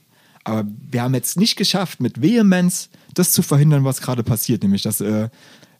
[0.44, 4.82] Aber wir haben jetzt nicht geschafft, mit Vehemenz das zu verhindern, was gerade passiert, nämlich
[4.82, 5.28] dass äh,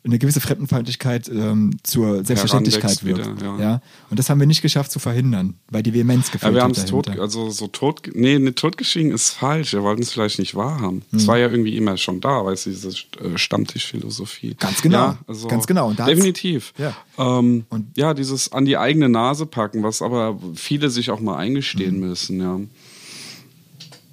[0.05, 3.19] eine gewisse Fremdenfeindlichkeit ähm, zur Selbstverständlichkeit wird.
[3.43, 3.59] Ja.
[3.59, 3.83] ja.
[4.11, 6.71] Und das haben wir nicht geschafft zu verhindern, weil die Vehemenz gefehlt Ja, wir haben
[6.71, 9.73] es tot, also so tot, nee, ne, totgeschwiegen ist falsch.
[9.73, 11.03] Wir wollten es vielleicht nicht wahrhaben.
[11.11, 11.19] Hm.
[11.19, 14.55] Es war ja irgendwie immer schon da, weißt du, diese äh, Stammtischphilosophie.
[14.59, 14.99] Ganz genau.
[14.99, 15.89] Ja, also Ganz genau.
[15.89, 16.73] Und definitiv.
[16.79, 16.97] Ja.
[17.19, 21.37] Ähm, Und- ja, dieses an die eigene Nase packen, was aber viele sich auch mal
[21.37, 22.09] eingestehen Hm.
[22.09, 22.61] müssen, ja.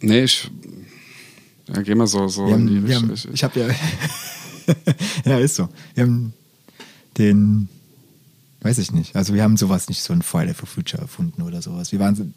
[0.02, 0.50] Nee, ich.
[1.74, 3.34] Ja, geh mal so, so Wir in die haben, haben, Richtung.
[3.34, 3.68] ich habe ja,
[5.26, 5.70] ja ist so.
[5.94, 6.34] Wir haben
[7.18, 7.70] den,
[8.62, 9.16] weiß ich nicht.
[9.16, 11.92] Also wir haben sowas nicht so ein Friday for Future erfunden oder sowas.
[11.92, 12.34] Wir waren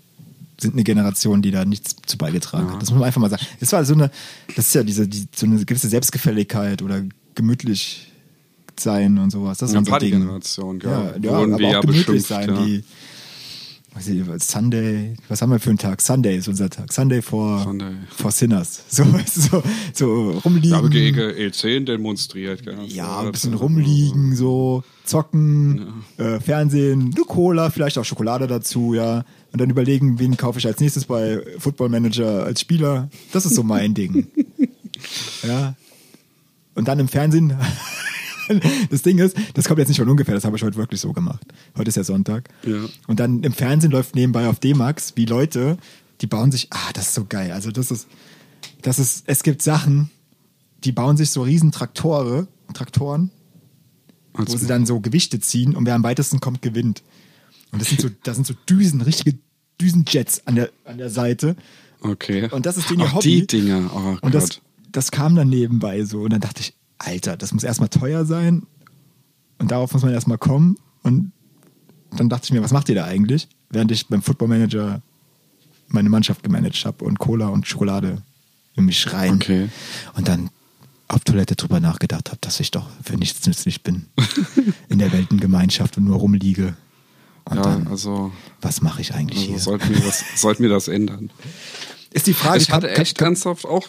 [0.61, 2.73] sind eine Generation, die da nichts zu beigetragen Ja.
[2.75, 2.83] hat.
[2.83, 3.47] Das muss man einfach mal sagen.
[3.61, 4.11] Das war so eine,
[4.57, 7.03] das ist ja diese, die, so eine gewisse Selbstgefälligkeit oder
[7.37, 8.11] gemütlich
[8.77, 9.59] sein und sowas.
[9.59, 9.91] Das ist Ja, Ding.
[9.91, 10.81] Partygeneration?
[10.81, 12.49] Ja, ja Wurden aber auch ja gemütlich sein.
[12.49, 12.65] ja.
[12.65, 12.83] Die,
[13.95, 16.01] weiß ich, Sunday, was haben wir für einen Tag?
[16.01, 16.93] Sunday ist unser Tag.
[16.93, 17.93] Sunday for, Sunday.
[18.15, 18.83] for Sinners.
[18.89, 19.63] So, so,
[19.95, 20.71] so rumliegen.
[20.71, 22.79] Ich habe gegen E10 demonstriert, gell?
[22.87, 28.95] Ja, ein bisschen das- rumliegen, so zocken, äh, Fernsehen, eine Cola, vielleicht auch Schokolade dazu,
[28.95, 29.25] ja.
[29.53, 33.09] Und dann überlegen, wen kaufe ich als nächstes bei Football Manager als Spieler.
[33.33, 34.27] Das ist so mein Ding.
[35.47, 35.75] Ja.
[36.75, 37.53] Und dann im Fernsehen.
[38.91, 41.13] Das Ding ist, das kommt jetzt nicht von ungefähr, das habe ich heute wirklich so
[41.13, 41.47] gemacht.
[41.77, 42.49] Heute ist ja Sonntag.
[42.65, 42.85] Ja.
[43.07, 45.77] Und dann im Fernsehen läuft nebenbei auf D-Max, wie Leute,
[46.21, 47.53] die bauen sich, ah, das ist so geil.
[47.53, 48.09] Also das ist,
[48.83, 50.11] das ist, es gibt Sachen,
[50.85, 53.31] die bauen sich so riesen Traktore, Traktoren
[54.47, 57.03] wo sie dann so Gewichte ziehen und wer am weitesten kommt, gewinnt.
[57.73, 59.39] Und das sind so, da sind so Düsen, richtige
[59.81, 61.57] Düsenjets an der, an der Seite.
[62.01, 62.49] Okay.
[62.51, 63.41] Und das ist denen ihr Hobby.
[63.41, 63.91] die Dinger.
[63.95, 64.61] Oh Und das,
[64.93, 66.23] das kam dann nebenbei so.
[66.23, 68.67] Und dann dachte ich, Alter, das muss erstmal teuer sein.
[69.59, 70.77] Und darauf muss man erstmal kommen.
[71.03, 71.33] Und
[72.17, 73.49] dann dachte ich mir, was macht ihr da eigentlich?
[73.71, 75.03] Während ich beim Football Manager
[75.89, 78.23] meine Mannschaft gemanagt habe und Cola und Schokolade
[78.75, 79.35] in mich rein.
[79.35, 79.69] Okay.
[80.15, 80.51] Und dann
[81.09, 84.07] auf Toilette drüber nachgedacht habe, dass ich doch für nichts nützlich bin
[84.89, 86.77] in der Weltengemeinschaft und nur rumliege.
[87.51, 89.59] Und Ja, dann, also, was mache ich eigentlich also hier?
[89.59, 91.31] sollten, wir das, sollten wir das ändern.
[92.13, 93.87] Ist die Frage, ich hatte echt ernsthaft auch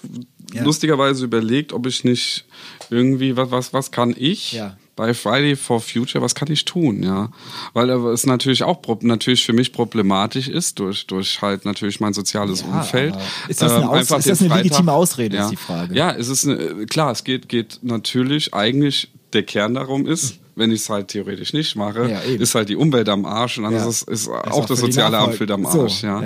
[0.53, 0.63] Ja.
[0.63, 2.45] lustigerweise überlegt, ob ich nicht
[2.89, 4.77] irgendwie, was, was, was kann ich Ja.
[4.95, 7.29] bei Friday for Future, was kann ich tun, ja?
[7.73, 12.13] Weil aber es natürlich auch natürlich für mich problematisch ist, durch, durch halt natürlich mein
[12.13, 13.15] soziales Ja, Umfeld.
[13.47, 15.43] ist das eine Aus- einfach ist das eine legitime Ausrede, ja.
[15.43, 15.95] ist die Frage.
[15.95, 20.71] Ja, es ist eine, klar, es geht, geht natürlich eigentlich, der Kern darum ist, wenn
[20.71, 23.73] ich es halt theoretisch nicht mache, Ja, ist halt die Umwelt am Arsch und dann
[23.73, 23.87] Ja.
[23.87, 26.21] ist, ist Ist auch das soziale Umfeld am So, Arsch, ja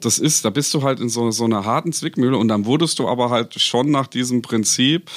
[0.00, 2.98] das ist, da bist du halt in so, so einer harten Zwickmühle und dann wurdest
[2.98, 5.10] du aber halt schon nach diesem Prinzip,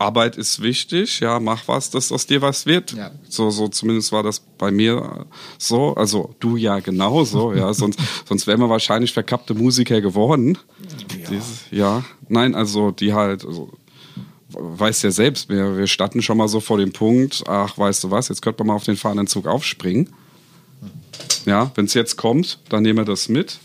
[0.00, 2.92] Arbeit ist wichtig, ja, mach was, dass aus dir was wird.
[2.92, 3.10] Ja.
[3.28, 5.26] So, so zumindest war das bei mir
[5.58, 5.94] so.
[5.94, 7.72] Also du ja genauso, ja.
[7.74, 10.56] Sonst, sonst wären wir wahrscheinlich verkappte Musiker geworden.
[11.20, 11.30] Ja.
[11.30, 12.04] Dieses, ja.
[12.28, 13.70] Nein, also die halt, also,
[14.58, 18.10] weißt ja selbst, wir, wir standen schon mal so vor dem Punkt, ach, weißt du
[18.10, 20.08] was, jetzt könnte man mal auf den fahrenden Zug aufspringen.
[21.46, 23.58] Ja, wenn es jetzt kommt, dann nehmen wir das mit.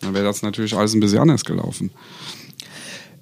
[0.00, 1.90] Dann wäre das natürlich alles ein bisschen anders gelaufen.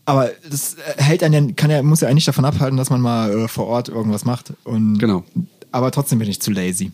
[0.05, 3.33] Aber das äh, hält einen, kann ja, muss ja eigentlich davon abhalten, dass man mal
[3.33, 4.53] äh, vor Ort irgendwas macht.
[4.65, 5.25] Und, Genau.
[5.71, 6.91] Aber trotzdem bin ich zu lazy.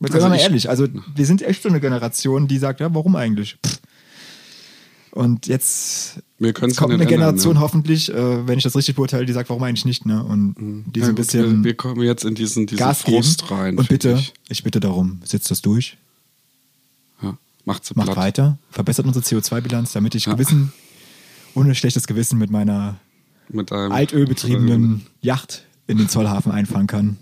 [0.00, 2.80] Jetzt Also also mal ich- ehrlich, also wir sind echt so eine Generation, die sagt,
[2.80, 3.56] ja, warum eigentlich?
[3.64, 3.78] Pff.
[5.12, 7.60] Und jetzt, Wir jetzt kommt eine ändern, Generation ne?
[7.60, 10.22] hoffentlich, äh, wenn ich das richtig beurteile, die sagt, warum eigentlich nicht, ne?
[10.22, 10.54] Und
[10.94, 13.76] die so ein bisschen wir, wir kommen jetzt in diesen, diesen Gas Frust rein.
[13.78, 14.32] Und bitte, ich.
[14.48, 14.62] Ich.
[14.62, 15.96] bitte darum, setzt das durch,
[17.22, 18.16] Ja, macht sie macht platt.
[18.16, 20.34] weiter, verbessert unsere CO2-Bilanz, damit ich Ja.
[20.34, 20.72] Gewissen,
[21.54, 22.96] ohne schlechtes Gewissen mit meiner
[23.48, 27.16] Mit einem, altölbetriebenen Yacht in den Zollhafen einfahren kann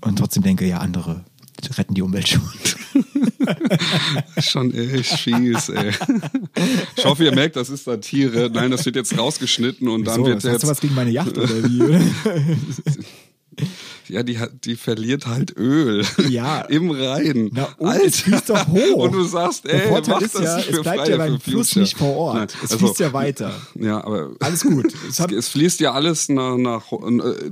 [0.00, 1.24] und trotzdem denke, ja, andere
[1.78, 2.42] retten die Umwelt schon.
[4.42, 5.92] Schon echt fies, ey.
[6.96, 8.50] Ich hoffe, ihr merkt, das ist Satire.
[8.52, 10.26] Nein, das wird jetzt rausgeschnitten und dann Wieso?
[10.26, 10.66] wird Hast du jetzt.
[10.66, 11.82] was gegen meine Yacht oder wie?
[11.82, 12.00] oder?
[14.08, 16.04] Ja, die, die verliert halt Öl.
[16.28, 16.62] Ja.
[16.62, 17.50] Im Rhein.
[17.52, 18.94] Na und, es fließt doch hoch.
[19.04, 21.76] Und du sagst, Der ey, Vorteil mach ist das ja, es bleibt ja beim Fluss
[21.76, 22.36] nicht vor Ort.
[22.36, 23.52] Nein, es also- fließt ja weiter.
[23.74, 24.92] Ja, aber Alles gut.
[25.08, 26.84] Es es, fließt ja alles nach, nach,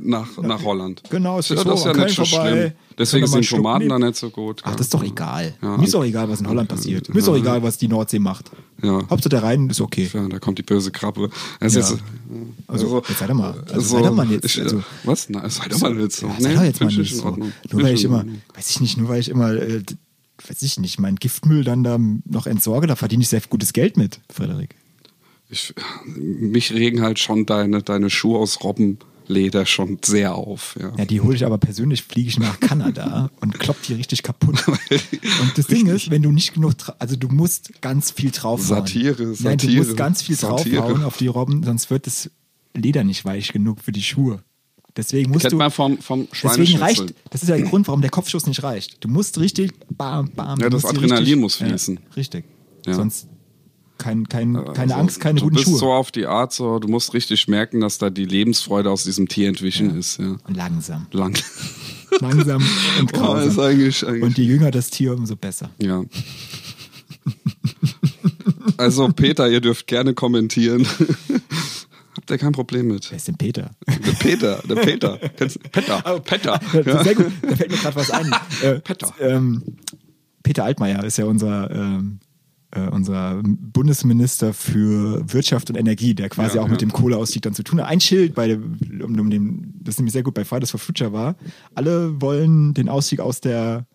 [0.00, 1.02] nach, nach Holland.
[1.10, 2.50] Genau, es ja, fließt das ist ja nicht so vorbei.
[2.50, 2.72] schlimm.
[2.98, 4.62] Deswegen sind Tomaten da nicht so gut.
[4.64, 5.54] ach, das ist doch egal.
[5.60, 5.76] Ja.
[5.76, 7.08] Mir ist doch egal, was in Holland passiert.
[7.10, 8.50] Mir ist doch egal, was die Nordsee macht.
[8.82, 9.06] Ja.
[9.10, 10.08] Hauptsache der Rhein ist okay.
[10.12, 11.28] Ja, da kommt die böse Krabbe.
[11.60, 11.80] Das Ja.
[11.80, 12.02] ist jetzt,
[12.66, 13.62] Also, jetzt sei doch mal.
[13.68, 14.44] Also, so- sei doch mal jetzt.
[14.46, 15.28] Ich, also, was?
[15.28, 16.26] Nein, sei doch mal nicht so.
[16.26, 17.24] Ja, sei doch jetzt mal nicht so.
[17.36, 18.24] Nur weil ich immer,
[18.54, 19.82] weiß ich nicht, nur weil ich immer, äh,
[20.48, 23.96] weiß ich nicht, meinen Giftmüll dann da noch entsorge, da verdiene ich sehr gutes Geld
[23.98, 24.74] mit, Frederik.
[25.48, 25.74] Ich,
[26.16, 28.58] mich regen halt schon deine, deine Schuhe aus
[29.26, 30.76] Robbenleder schon sehr auf.
[30.80, 30.92] Ja.
[30.96, 34.66] Ja, die hole ich aber persönlich, fliege ich nach Kanada und klopp die richtig kaputt.
[34.68, 38.86] Und das Ding ist, wenn du nicht genug, also du musst ganz viel draufhauen.
[38.86, 40.76] Satire, Nein, du Satire, musst ganz viel Satire.
[40.76, 42.30] draufhauen auf die Robben, sonst wird das
[42.74, 44.42] Leder nicht weich genug für die Schuhe.
[44.96, 48.10] Deswegen musst du, man vom, vom deswegen reicht, das ist ja der Grund, warum der
[48.10, 49.04] Kopfschuss nicht reicht.
[49.04, 50.58] Du musst richtig, bam, bam.
[50.58, 51.96] Ja, das Adrenalin richtig, muss fließen.
[51.96, 52.44] Ja, richtig.
[52.86, 52.94] Ja.
[52.94, 53.28] Sonst
[53.98, 55.78] kein, kein, keine Also, Angst, keine du guten bist Schuhe.
[55.78, 59.28] so auf die Art, so, du musst richtig merken, dass da die Lebensfreude aus diesem
[59.28, 60.18] Tier entwichen ist.
[60.18, 60.36] Ja.
[60.46, 61.06] Und langsam.
[61.12, 61.36] Lang.
[62.20, 62.62] Langsam
[63.00, 63.60] und Oh, ist grausam.
[63.64, 65.70] eigentlich, eigentlich Und je jünger das Tier, umso besser.
[65.82, 66.02] Ja.
[68.76, 70.86] Also Peter, ihr dürft gerne kommentieren.
[72.16, 73.10] Habt ihr kein Problem mit?
[73.10, 73.70] Wer ist denn Peter?
[73.86, 75.18] Der Peter, der Peter.
[75.18, 75.46] Du?
[75.70, 76.60] Peter, Peter.
[76.86, 77.04] Ja.
[77.04, 78.32] Sehr gut, da fällt mir gerade was ein.
[78.62, 79.14] Äh, Peter.
[79.20, 79.62] Ähm,
[80.42, 82.20] Peter Altmaier ist ja unser, ähm,
[82.76, 86.86] äh, unser Bundesminister für Wirtschaft und Energie, der quasi Ja, auch mit ja.
[86.86, 87.88] dem Kohleausstieg dann zu tun hat.
[87.88, 91.36] Ein Schild bei dem, um, dem, das nämlich sehr gut bei Fridays for Future war.
[91.74, 93.86] Alle wollen den Ausstieg aus der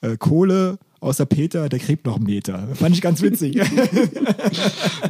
[0.00, 2.68] äh, Kohle, außer Peter, der gräbt noch einen Meter.
[2.74, 3.56] Fand ich ganz witzig.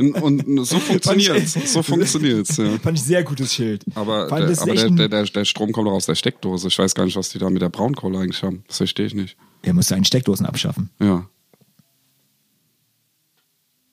[0.00, 1.72] Und, und so funktioniert's.
[1.72, 2.78] So funktioniert's, ja.
[2.82, 3.84] Fand ich sehr gutes Schild.
[3.94, 6.68] Aber, der, aber der, der, der, Strom kommt doch aus der Steckdose.
[6.68, 8.64] Ich weiß gar nicht, was die da mit der Braunkohle eigentlich haben.
[8.66, 9.36] Das verstehe ich nicht.
[9.62, 10.90] er musste einen Steckdosen abschaffen.
[11.00, 11.28] Ja.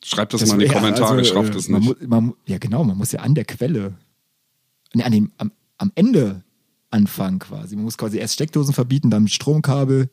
[0.04, 2.08] Schreibt das, mal in die ja, Kommentare, also, äh, das man nicht.
[2.08, 3.93] man, mu- ja, genau, man muss ja an der Quelle,
[4.93, 6.43] nee, an dem, am, am Ende
[6.89, 7.76] anfangen quasi.
[7.76, 10.10] Man muss quasi erst Steckdosen verbieten, dann Stromkabel.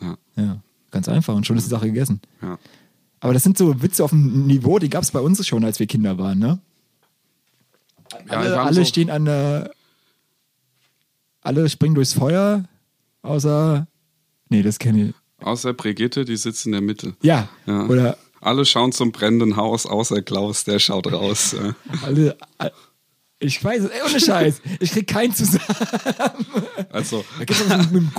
[0.00, 0.18] Ja.
[0.36, 2.20] Ja, ganz einfach und schon ist die Sache gegessen.
[2.42, 2.58] Ja.
[3.20, 5.78] Aber das sind so Witze auf dem Niveau, die gab es bei uns schon, als
[5.78, 6.58] wir Kinder waren, ne?
[8.30, 9.70] Ja, alle haben alle so- stehen an der
[11.42, 12.64] alle springen durchs Feuer,
[13.22, 13.86] außer.
[14.48, 15.14] Nee, das kenne ich.
[15.44, 17.14] Außer Brigitte, die sitzt in der Mitte.
[17.22, 17.48] Ja.
[17.66, 17.86] Ja.
[17.86, 21.54] Oder Alle schauen zum brennenden Haus, außer Klaus, der schaut raus.
[22.04, 22.36] alle.
[22.58, 22.72] all-
[23.38, 24.62] Ich weiß es, ohne Scheiß.
[24.80, 25.60] Ich krieg keinen zusammen.
[26.90, 27.22] Also,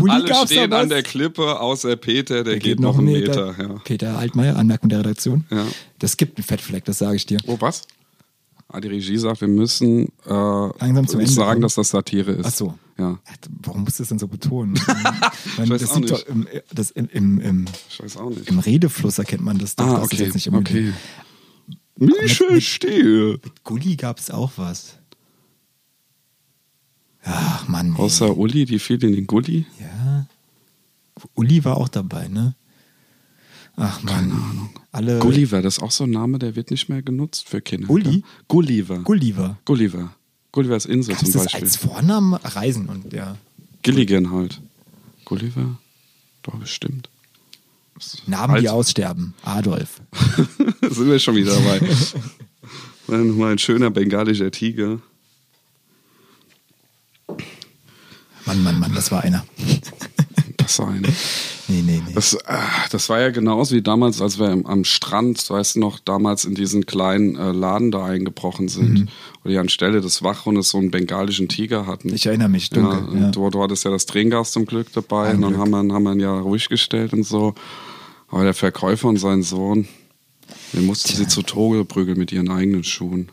[0.07, 3.55] alle stehen an der Klippe, außer Peter, der, geht, noch einen Meter.
[3.57, 3.67] ja.
[3.83, 5.45] Peter Altmaier, Anmerkung der Redaktion.
[5.49, 5.65] Ja.
[5.99, 7.39] Das gibt einen Fettfleck, das sage ich dir.
[7.47, 7.87] Oh, was?
[8.69, 11.61] Ah, die Regie sagt, wir müssen äh, Langsam zum Ende sagen, kommen.
[11.61, 12.45] dass das Satire ist.
[12.45, 12.79] Ach so.
[12.97, 13.19] Ja,
[13.63, 14.73] Warum musst du das denn so betonen?
[15.67, 16.93] Das doch im, das
[18.65, 19.85] Redefluss erkennt man das doch.
[19.85, 20.93] ah, das okay, jetzt nicht okay.
[21.97, 23.39] Michel Stehe.
[23.63, 24.97] Gulli gab es auch was.
[27.23, 27.93] Ach Mann.
[27.95, 28.01] ey.
[28.01, 29.65] Außer Uli, die fiel in den Gulli.
[29.79, 30.25] Ja.
[31.33, 32.55] Uli war auch dabei, ne?
[33.77, 34.69] Ach Mann.
[34.91, 35.19] Alle.
[35.19, 37.89] Gulliver, das ist auch so ein Name, der wird nicht mehr genutzt für Kinder.
[37.89, 38.17] Uli?
[38.17, 38.21] Ja.
[38.47, 38.99] Gulliver.
[38.99, 39.57] Gulliver.
[39.65, 40.13] Gulliver.
[40.51, 41.63] Gullivers Insel Kannst zum du das Beispiel.
[41.67, 43.37] als Vornamen reisen und ja.
[43.83, 44.59] Gilligan halt.
[45.25, 45.77] Gulliver?
[46.41, 47.09] Doch, bestimmt.
[48.25, 49.33] Namen, die Alt- aussterben.
[49.43, 50.01] Adolf.
[50.89, 51.79] sind wir schon wieder dabei.
[53.07, 54.99] Dann mal ein schöner bengalischer Tiger.
[58.45, 59.45] Mann, Mann, Mann, das war einer.
[60.57, 61.05] Das war ein.
[61.69, 62.13] Nee, nee, nee.
[62.13, 65.99] Das, ah, das war ja genauso wie damals, als wir am- Strand, weißt du noch,
[65.99, 69.07] damals in diesen kleinen äh, Laden da eingebrochen sind, Mhm.
[69.43, 72.13] wo die anstelle des Wachhundes so einen bengalischen Tiger hatten.
[72.13, 72.99] Ich erinnere mich, ja, dunkel.
[73.09, 75.61] und Ja, Du, du hattest ja das Tränengas zum Glück dabei Ein und dann Glück.
[75.61, 77.53] haben wir, ihn- haben wir ihn ja ruhig gestellt und so.
[78.29, 79.87] Aber der Verkäufer und sein Sohn,
[80.73, 83.29] den mussten sie zu Tode prügeln mit ihren eigenen Schuhen.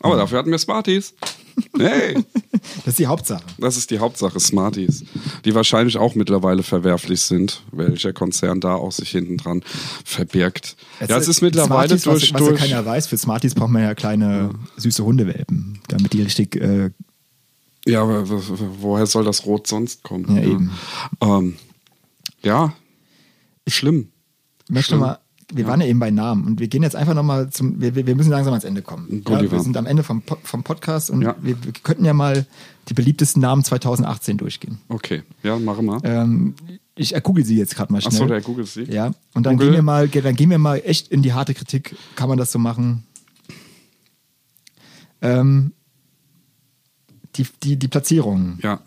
[0.00, 1.14] Aber dafür hatten wir Smarties.
[1.78, 2.16] Hey!
[2.84, 3.42] Das ist die Hauptsache.
[3.58, 5.04] Das ist die Hauptsache, Smarties.
[5.44, 9.62] Die wahrscheinlich auch mittlerweile verwerflich sind, welcher Konzern da auch sich hinten dran
[10.04, 10.76] verbirgt.
[11.06, 12.22] ja, es ist mittlerweile Smarties, durch.
[12.22, 16.12] was, was ja durch keiner weiß, für Smarties braucht man ja kleine süße Hundewelpen, damit
[16.12, 16.90] die richtig äh,
[17.84, 20.36] ja, aber woher soll das Rot sonst kommen?
[20.36, 20.70] Ja, eben.
[21.20, 21.56] Ähm,
[22.42, 22.74] ja,
[23.66, 24.12] schlimm.
[24.68, 25.18] möchte mal,
[25.54, 28.14] wir waren ja eben bei Namen und wir gehen jetzt einfach nochmal zum, wir, wir
[28.16, 29.22] müssen langsam ans Ende kommen.
[29.28, 31.36] Ja, wir sind am Ende vom, vom Podcast und Ja.
[31.40, 32.46] wir, wir könnten ja mal
[32.88, 34.78] die beliebtesten Namen 2018 durchgehen.
[34.88, 36.00] Okay, ja, machen wir.
[36.04, 36.54] Ähm,
[36.94, 38.14] ich erkugel sie jetzt gerade mal schnell.
[38.14, 38.84] Achso, der googelt sie.
[38.84, 39.68] Ja, und dann Google.
[39.68, 41.96] gehen wir mal, dann gehen wir mal echt in die harte Kritik.
[42.16, 43.04] Kann man das so machen?
[45.20, 45.72] Ähm,
[47.36, 48.58] die, die, die Platzierung.
[48.62, 48.80] Ja.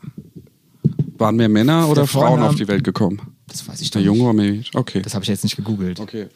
[1.18, 3.22] Waren mehr Männer oder Frauen auf die Welt gekommen?
[3.47, 4.25] Das weiß ich doch Der Junge nicht.
[4.25, 4.79] oder Mädchen?
[4.79, 5.01] Okay.
[5.01, 5.99] Das habe ich jetzt nicht gegoogelt.
[5.99, 6.27] Okay.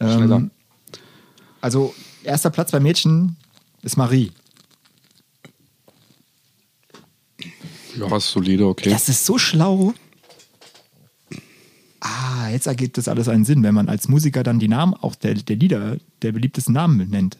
[0.00, 0.36] Schneller.
[0.36, 0.50] Ähm,
[1.60, 1.94] also,
[2.24, 3.36] erster Platz bei Mädchen
[3.82, 4.32] ist Marie.
[7.98, 8.90] ja, ist solide, okay.
[8.90, 9.94] Das ist so schlau.
[12.00, 15.14] Ah, jetzt ergibt das alles einen Sinn, wenn man als Musiker dann die Namen auch
[15.14, 17.38] der, der Lieder, der beliebtesten Namen nennt.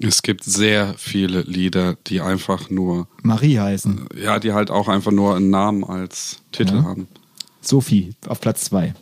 [0.00, 4.08] Es gibt sehr viele Lieder, die einfach nur, Marie heißen.
[4.16, 6.82] ja, die halt auch einfach nur einen Namen als Titel Ja.
[6.84, 7.08] haben.
[7.60, 8.94] Sophie auf Platz zwei.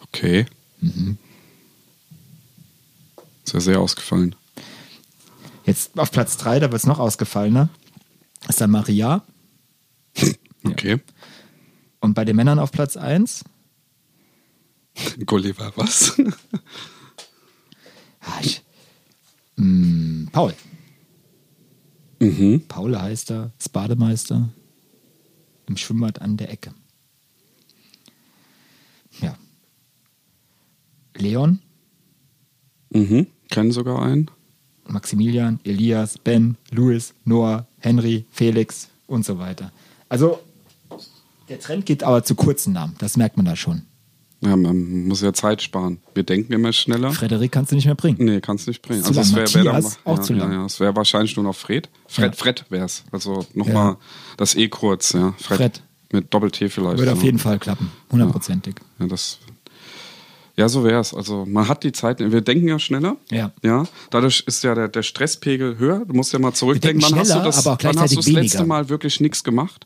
[0.00, 0.46] Okay.
[0.80, 1.18] Mhm.
[3.44, 4.34] Ist ja sehr ausgefallen.
[5.66, 7.68] Jetzt auf Platz drei, da wird es noch ausgefallener,
[8.48, 9.22] ist dann Maria.
[10.64, 10.98] Okay.
[12.00, 13.44] Und bei den Männern auf Platz eins,
[15.24, 16.14] Gulliver, was?
[18.20, 18.62] ah, ich,
[19.58, 20.54] mm, Paul.
[22.20, 22.62] mhm.
[22.68, 24.48] Paul heißt er, ist Bademeister
[25.66, 26.72] im Schwimmbad an der Ecke.
[29.20, 29.36] Ja.
[31.16, 31.60] Leon,
[32.90, 33.26] Mhm.
[33.50, 34.30] Kennen sogar einen.
[34.86, 39.70] Maximilian, Elias, Ben, Louis, Noah, Henry, Felix und so weiter.
[40.08, 40.40] Also
[41.50, 43.82] der Trend geht aber zu kurzen Namen, das merkt man da schon.
[44.40, 45.98] Ja, man muss ja Zeit sparen.
[46.14, 47.10] Wir denken immer schneller.
[47.10, 48.18] Frederik kannst du nicht mehr bringen.
[48.20, 49.02] Nee, kannst nicht bringen.
[49.02, 49.22] Zu lang.
[49.22, 50.52] es wär- wär dann- auch ja, zu lang.
[50.52, 51.88] Ja, ja, es wäre wahrscheinlich nur noch Fred.
[52.06, 52.36] Fred, Ja.
[52.36, 53.02] Fred wäre es.
[53.10, 53.96] Also nochmal
[54.36, 55.34] das E kurz, ja.
[55.38, 55.56] Fred.
[55.58, 55.82] Fred.
[56.12, 56.98] Mit Doppel-T vielleicht.
[56.98, 57.16] Würde ja.
[57.16, 58.76] auf jeden Fall klappen, hundertprozentig.
[59.00, 59.38] Ja, das.
[60.56, 61.14] Ja, so wäre es.
[61.14, 62.18] Also man hat die Zeit.
[62.20, 63.16] Wir denken ja schneller.
[63.30, 63.52] Ja.
[63.62, 63.84] Ja.
[64.10, 66.04] Dadurch ist ja der, der Stresspegel höher.
[66.06, 67.00] Du musst ja mal zurückdenken.
[67.00, 68.64] denken Wann hast du das, wann hast du das letzte.
[68.64, 69.84] Mal wirklich nichts gemacht?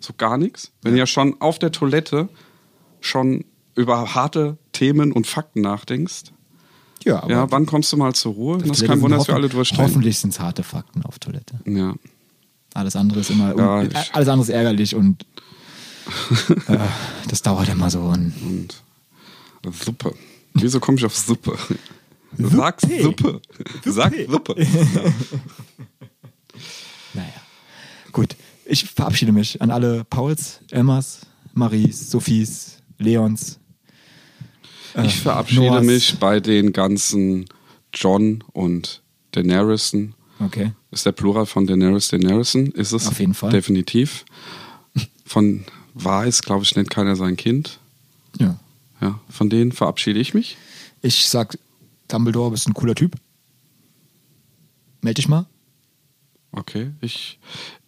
[0.00, 0.72] so gar nichts.
[0.82, 2.28] Wenn du ja schon auf der Toilette
[3.00, 3.44] schon
[3.76, 6.32] über harte Themen und Fakten nachdenkst.
[7.04, 8.58] Ja, aber ja, wann kommst du mal zur Ruhe?
[8.58, 9.80] Das ist Toilette kein Wunder, dass wir alle durchdrehen.
[9.86, 11.60] Hoffentlich sind es harte Fakten auf Toilette.
[11.64, 11.94] Ja.
[12.74, 15.24] Alles andere ist immer Ja, un- alles andere ist ärgerlich und
[16.68, 16.78] äh,
[17.28, 18.00] das dauert immer so.
[18.00, 18.32] Und
[19.64, 20.14] Und Suppe.
[20.54, 21.56] Wieso komme ich auf Suppe?
[22.38, 23.40] Sag Suppe.
[23.84, 24.54] Sag Suppe.
[27.14, 27.28] naja.
[28.12, 28.36] Gut.
[28.64, 31.20] Ich verabschiede mich an alle Pauls, Emmas,
[31.54, 33.58] Maries, Sophies, Leons.
[35.04, 35.84] Ich verabschiede Noahs.
[35.84, 37.46] mich bei den ganzen
[37.92, 39.94] John und Daenerys
[40.38, 40.72] Okay.
[40.90, 42.66] Ist der Plural von Daenerys Daenerysson?
[42.66, 43.08] Ist es?
[43.08, 43.50] Auf jeden Fall.
[43.50, 44.24] Definitiv.
[45.24, 47.78] Von Weiß, glaube ich, nennt keiner sein Kind.
[48.38, 48.58] Ja.
[49.00, 50.58] Ja, von denen verabschiede ich mich.
[51.00, 51.58] Ich sag,
[52.08, 53.14] Dumbledore, bist ein cooler Typ.
[55.00, 55.46] Meld dich mal.
[56.52, 57.38] Okay, ich,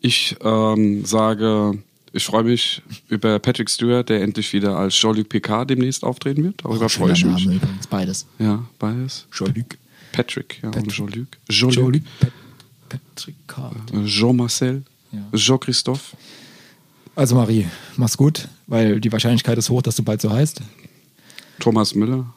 [0.01, 1.83] ich ähm, sage,
[2.13, 6.65] ich freue mich über Patrick Stewart, der endlich wieder als Jean-Luc Picard demnächst auftreten wird.
[6.65, 7.45] Darüber Oh, freue ich mich.
[7.45, 8.27] Name übrigens, beides.
[8.39, 9.27] Ja, beides.
[9.33, 9.77] Jean-Luc.
[10.13, 10.93] Patrick, ja, und Patrick.
[10.93, 11.27] Jean-Luc.
[11.49, 12.03] Jean-Luc Jean-Luc.
[12.21, 12.33] Pat
[12.89, 13.93] Patrick Card.
[13.93, 14.83] Äh, Jean-Marcel.
[15.13, 15.39] Ja.
[15.39, 16.17] Jean-Christophe.
[17.15, 20.61] Also Marie, mach's gut, weil die Wahrscheinlichkeit ist hoch, dass du bald so heißt.
[21.59, 22.33] Thomas Müller.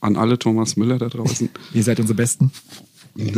[0.00, 1.48] An alle Thomas Müller da draußen.
[1.72, 2.50] Ihr seid unsere Besten.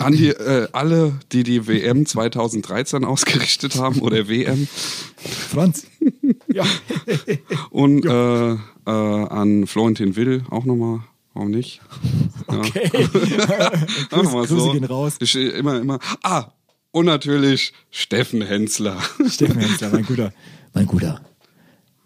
[0.00, 4.66] An die, äh, alle, die die WM 2013 ausgerichtet haben oder WM.
[5.16, 5.86] Franz.
[6.52, 6.64] ja.
[7.70, 11.00] Und äh, äh, an Florentin Will auch nochmal.
[11.34, 11.80] Warum nicht?
[12.46, 12.90] Okay.
[14.10, 14.72] Mal Grüße so.
[14.72, 15.16] gehen raus.
[15.20, 15.98] Ich, immer, immer.
[16.22, 16.52] Ah,
[16.90, 19.00] und natürlich Steffen Hensler.
[19.28, 20.32] Steffen Hensler, mein Guter.
[20.74, 21.20] Mein Guter.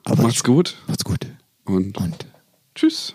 [0.05, 1.27] Aber Macht's gut Macht's gut.
[1.65, 2.27] und Und
[2.75, 3.15] tschüss.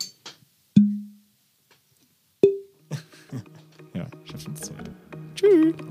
[4.40, 4.90] Zwischenzeit.
[5.36, 5.76] Tschüss.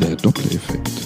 [0.00, 1.01] Der Doppler-Effekt.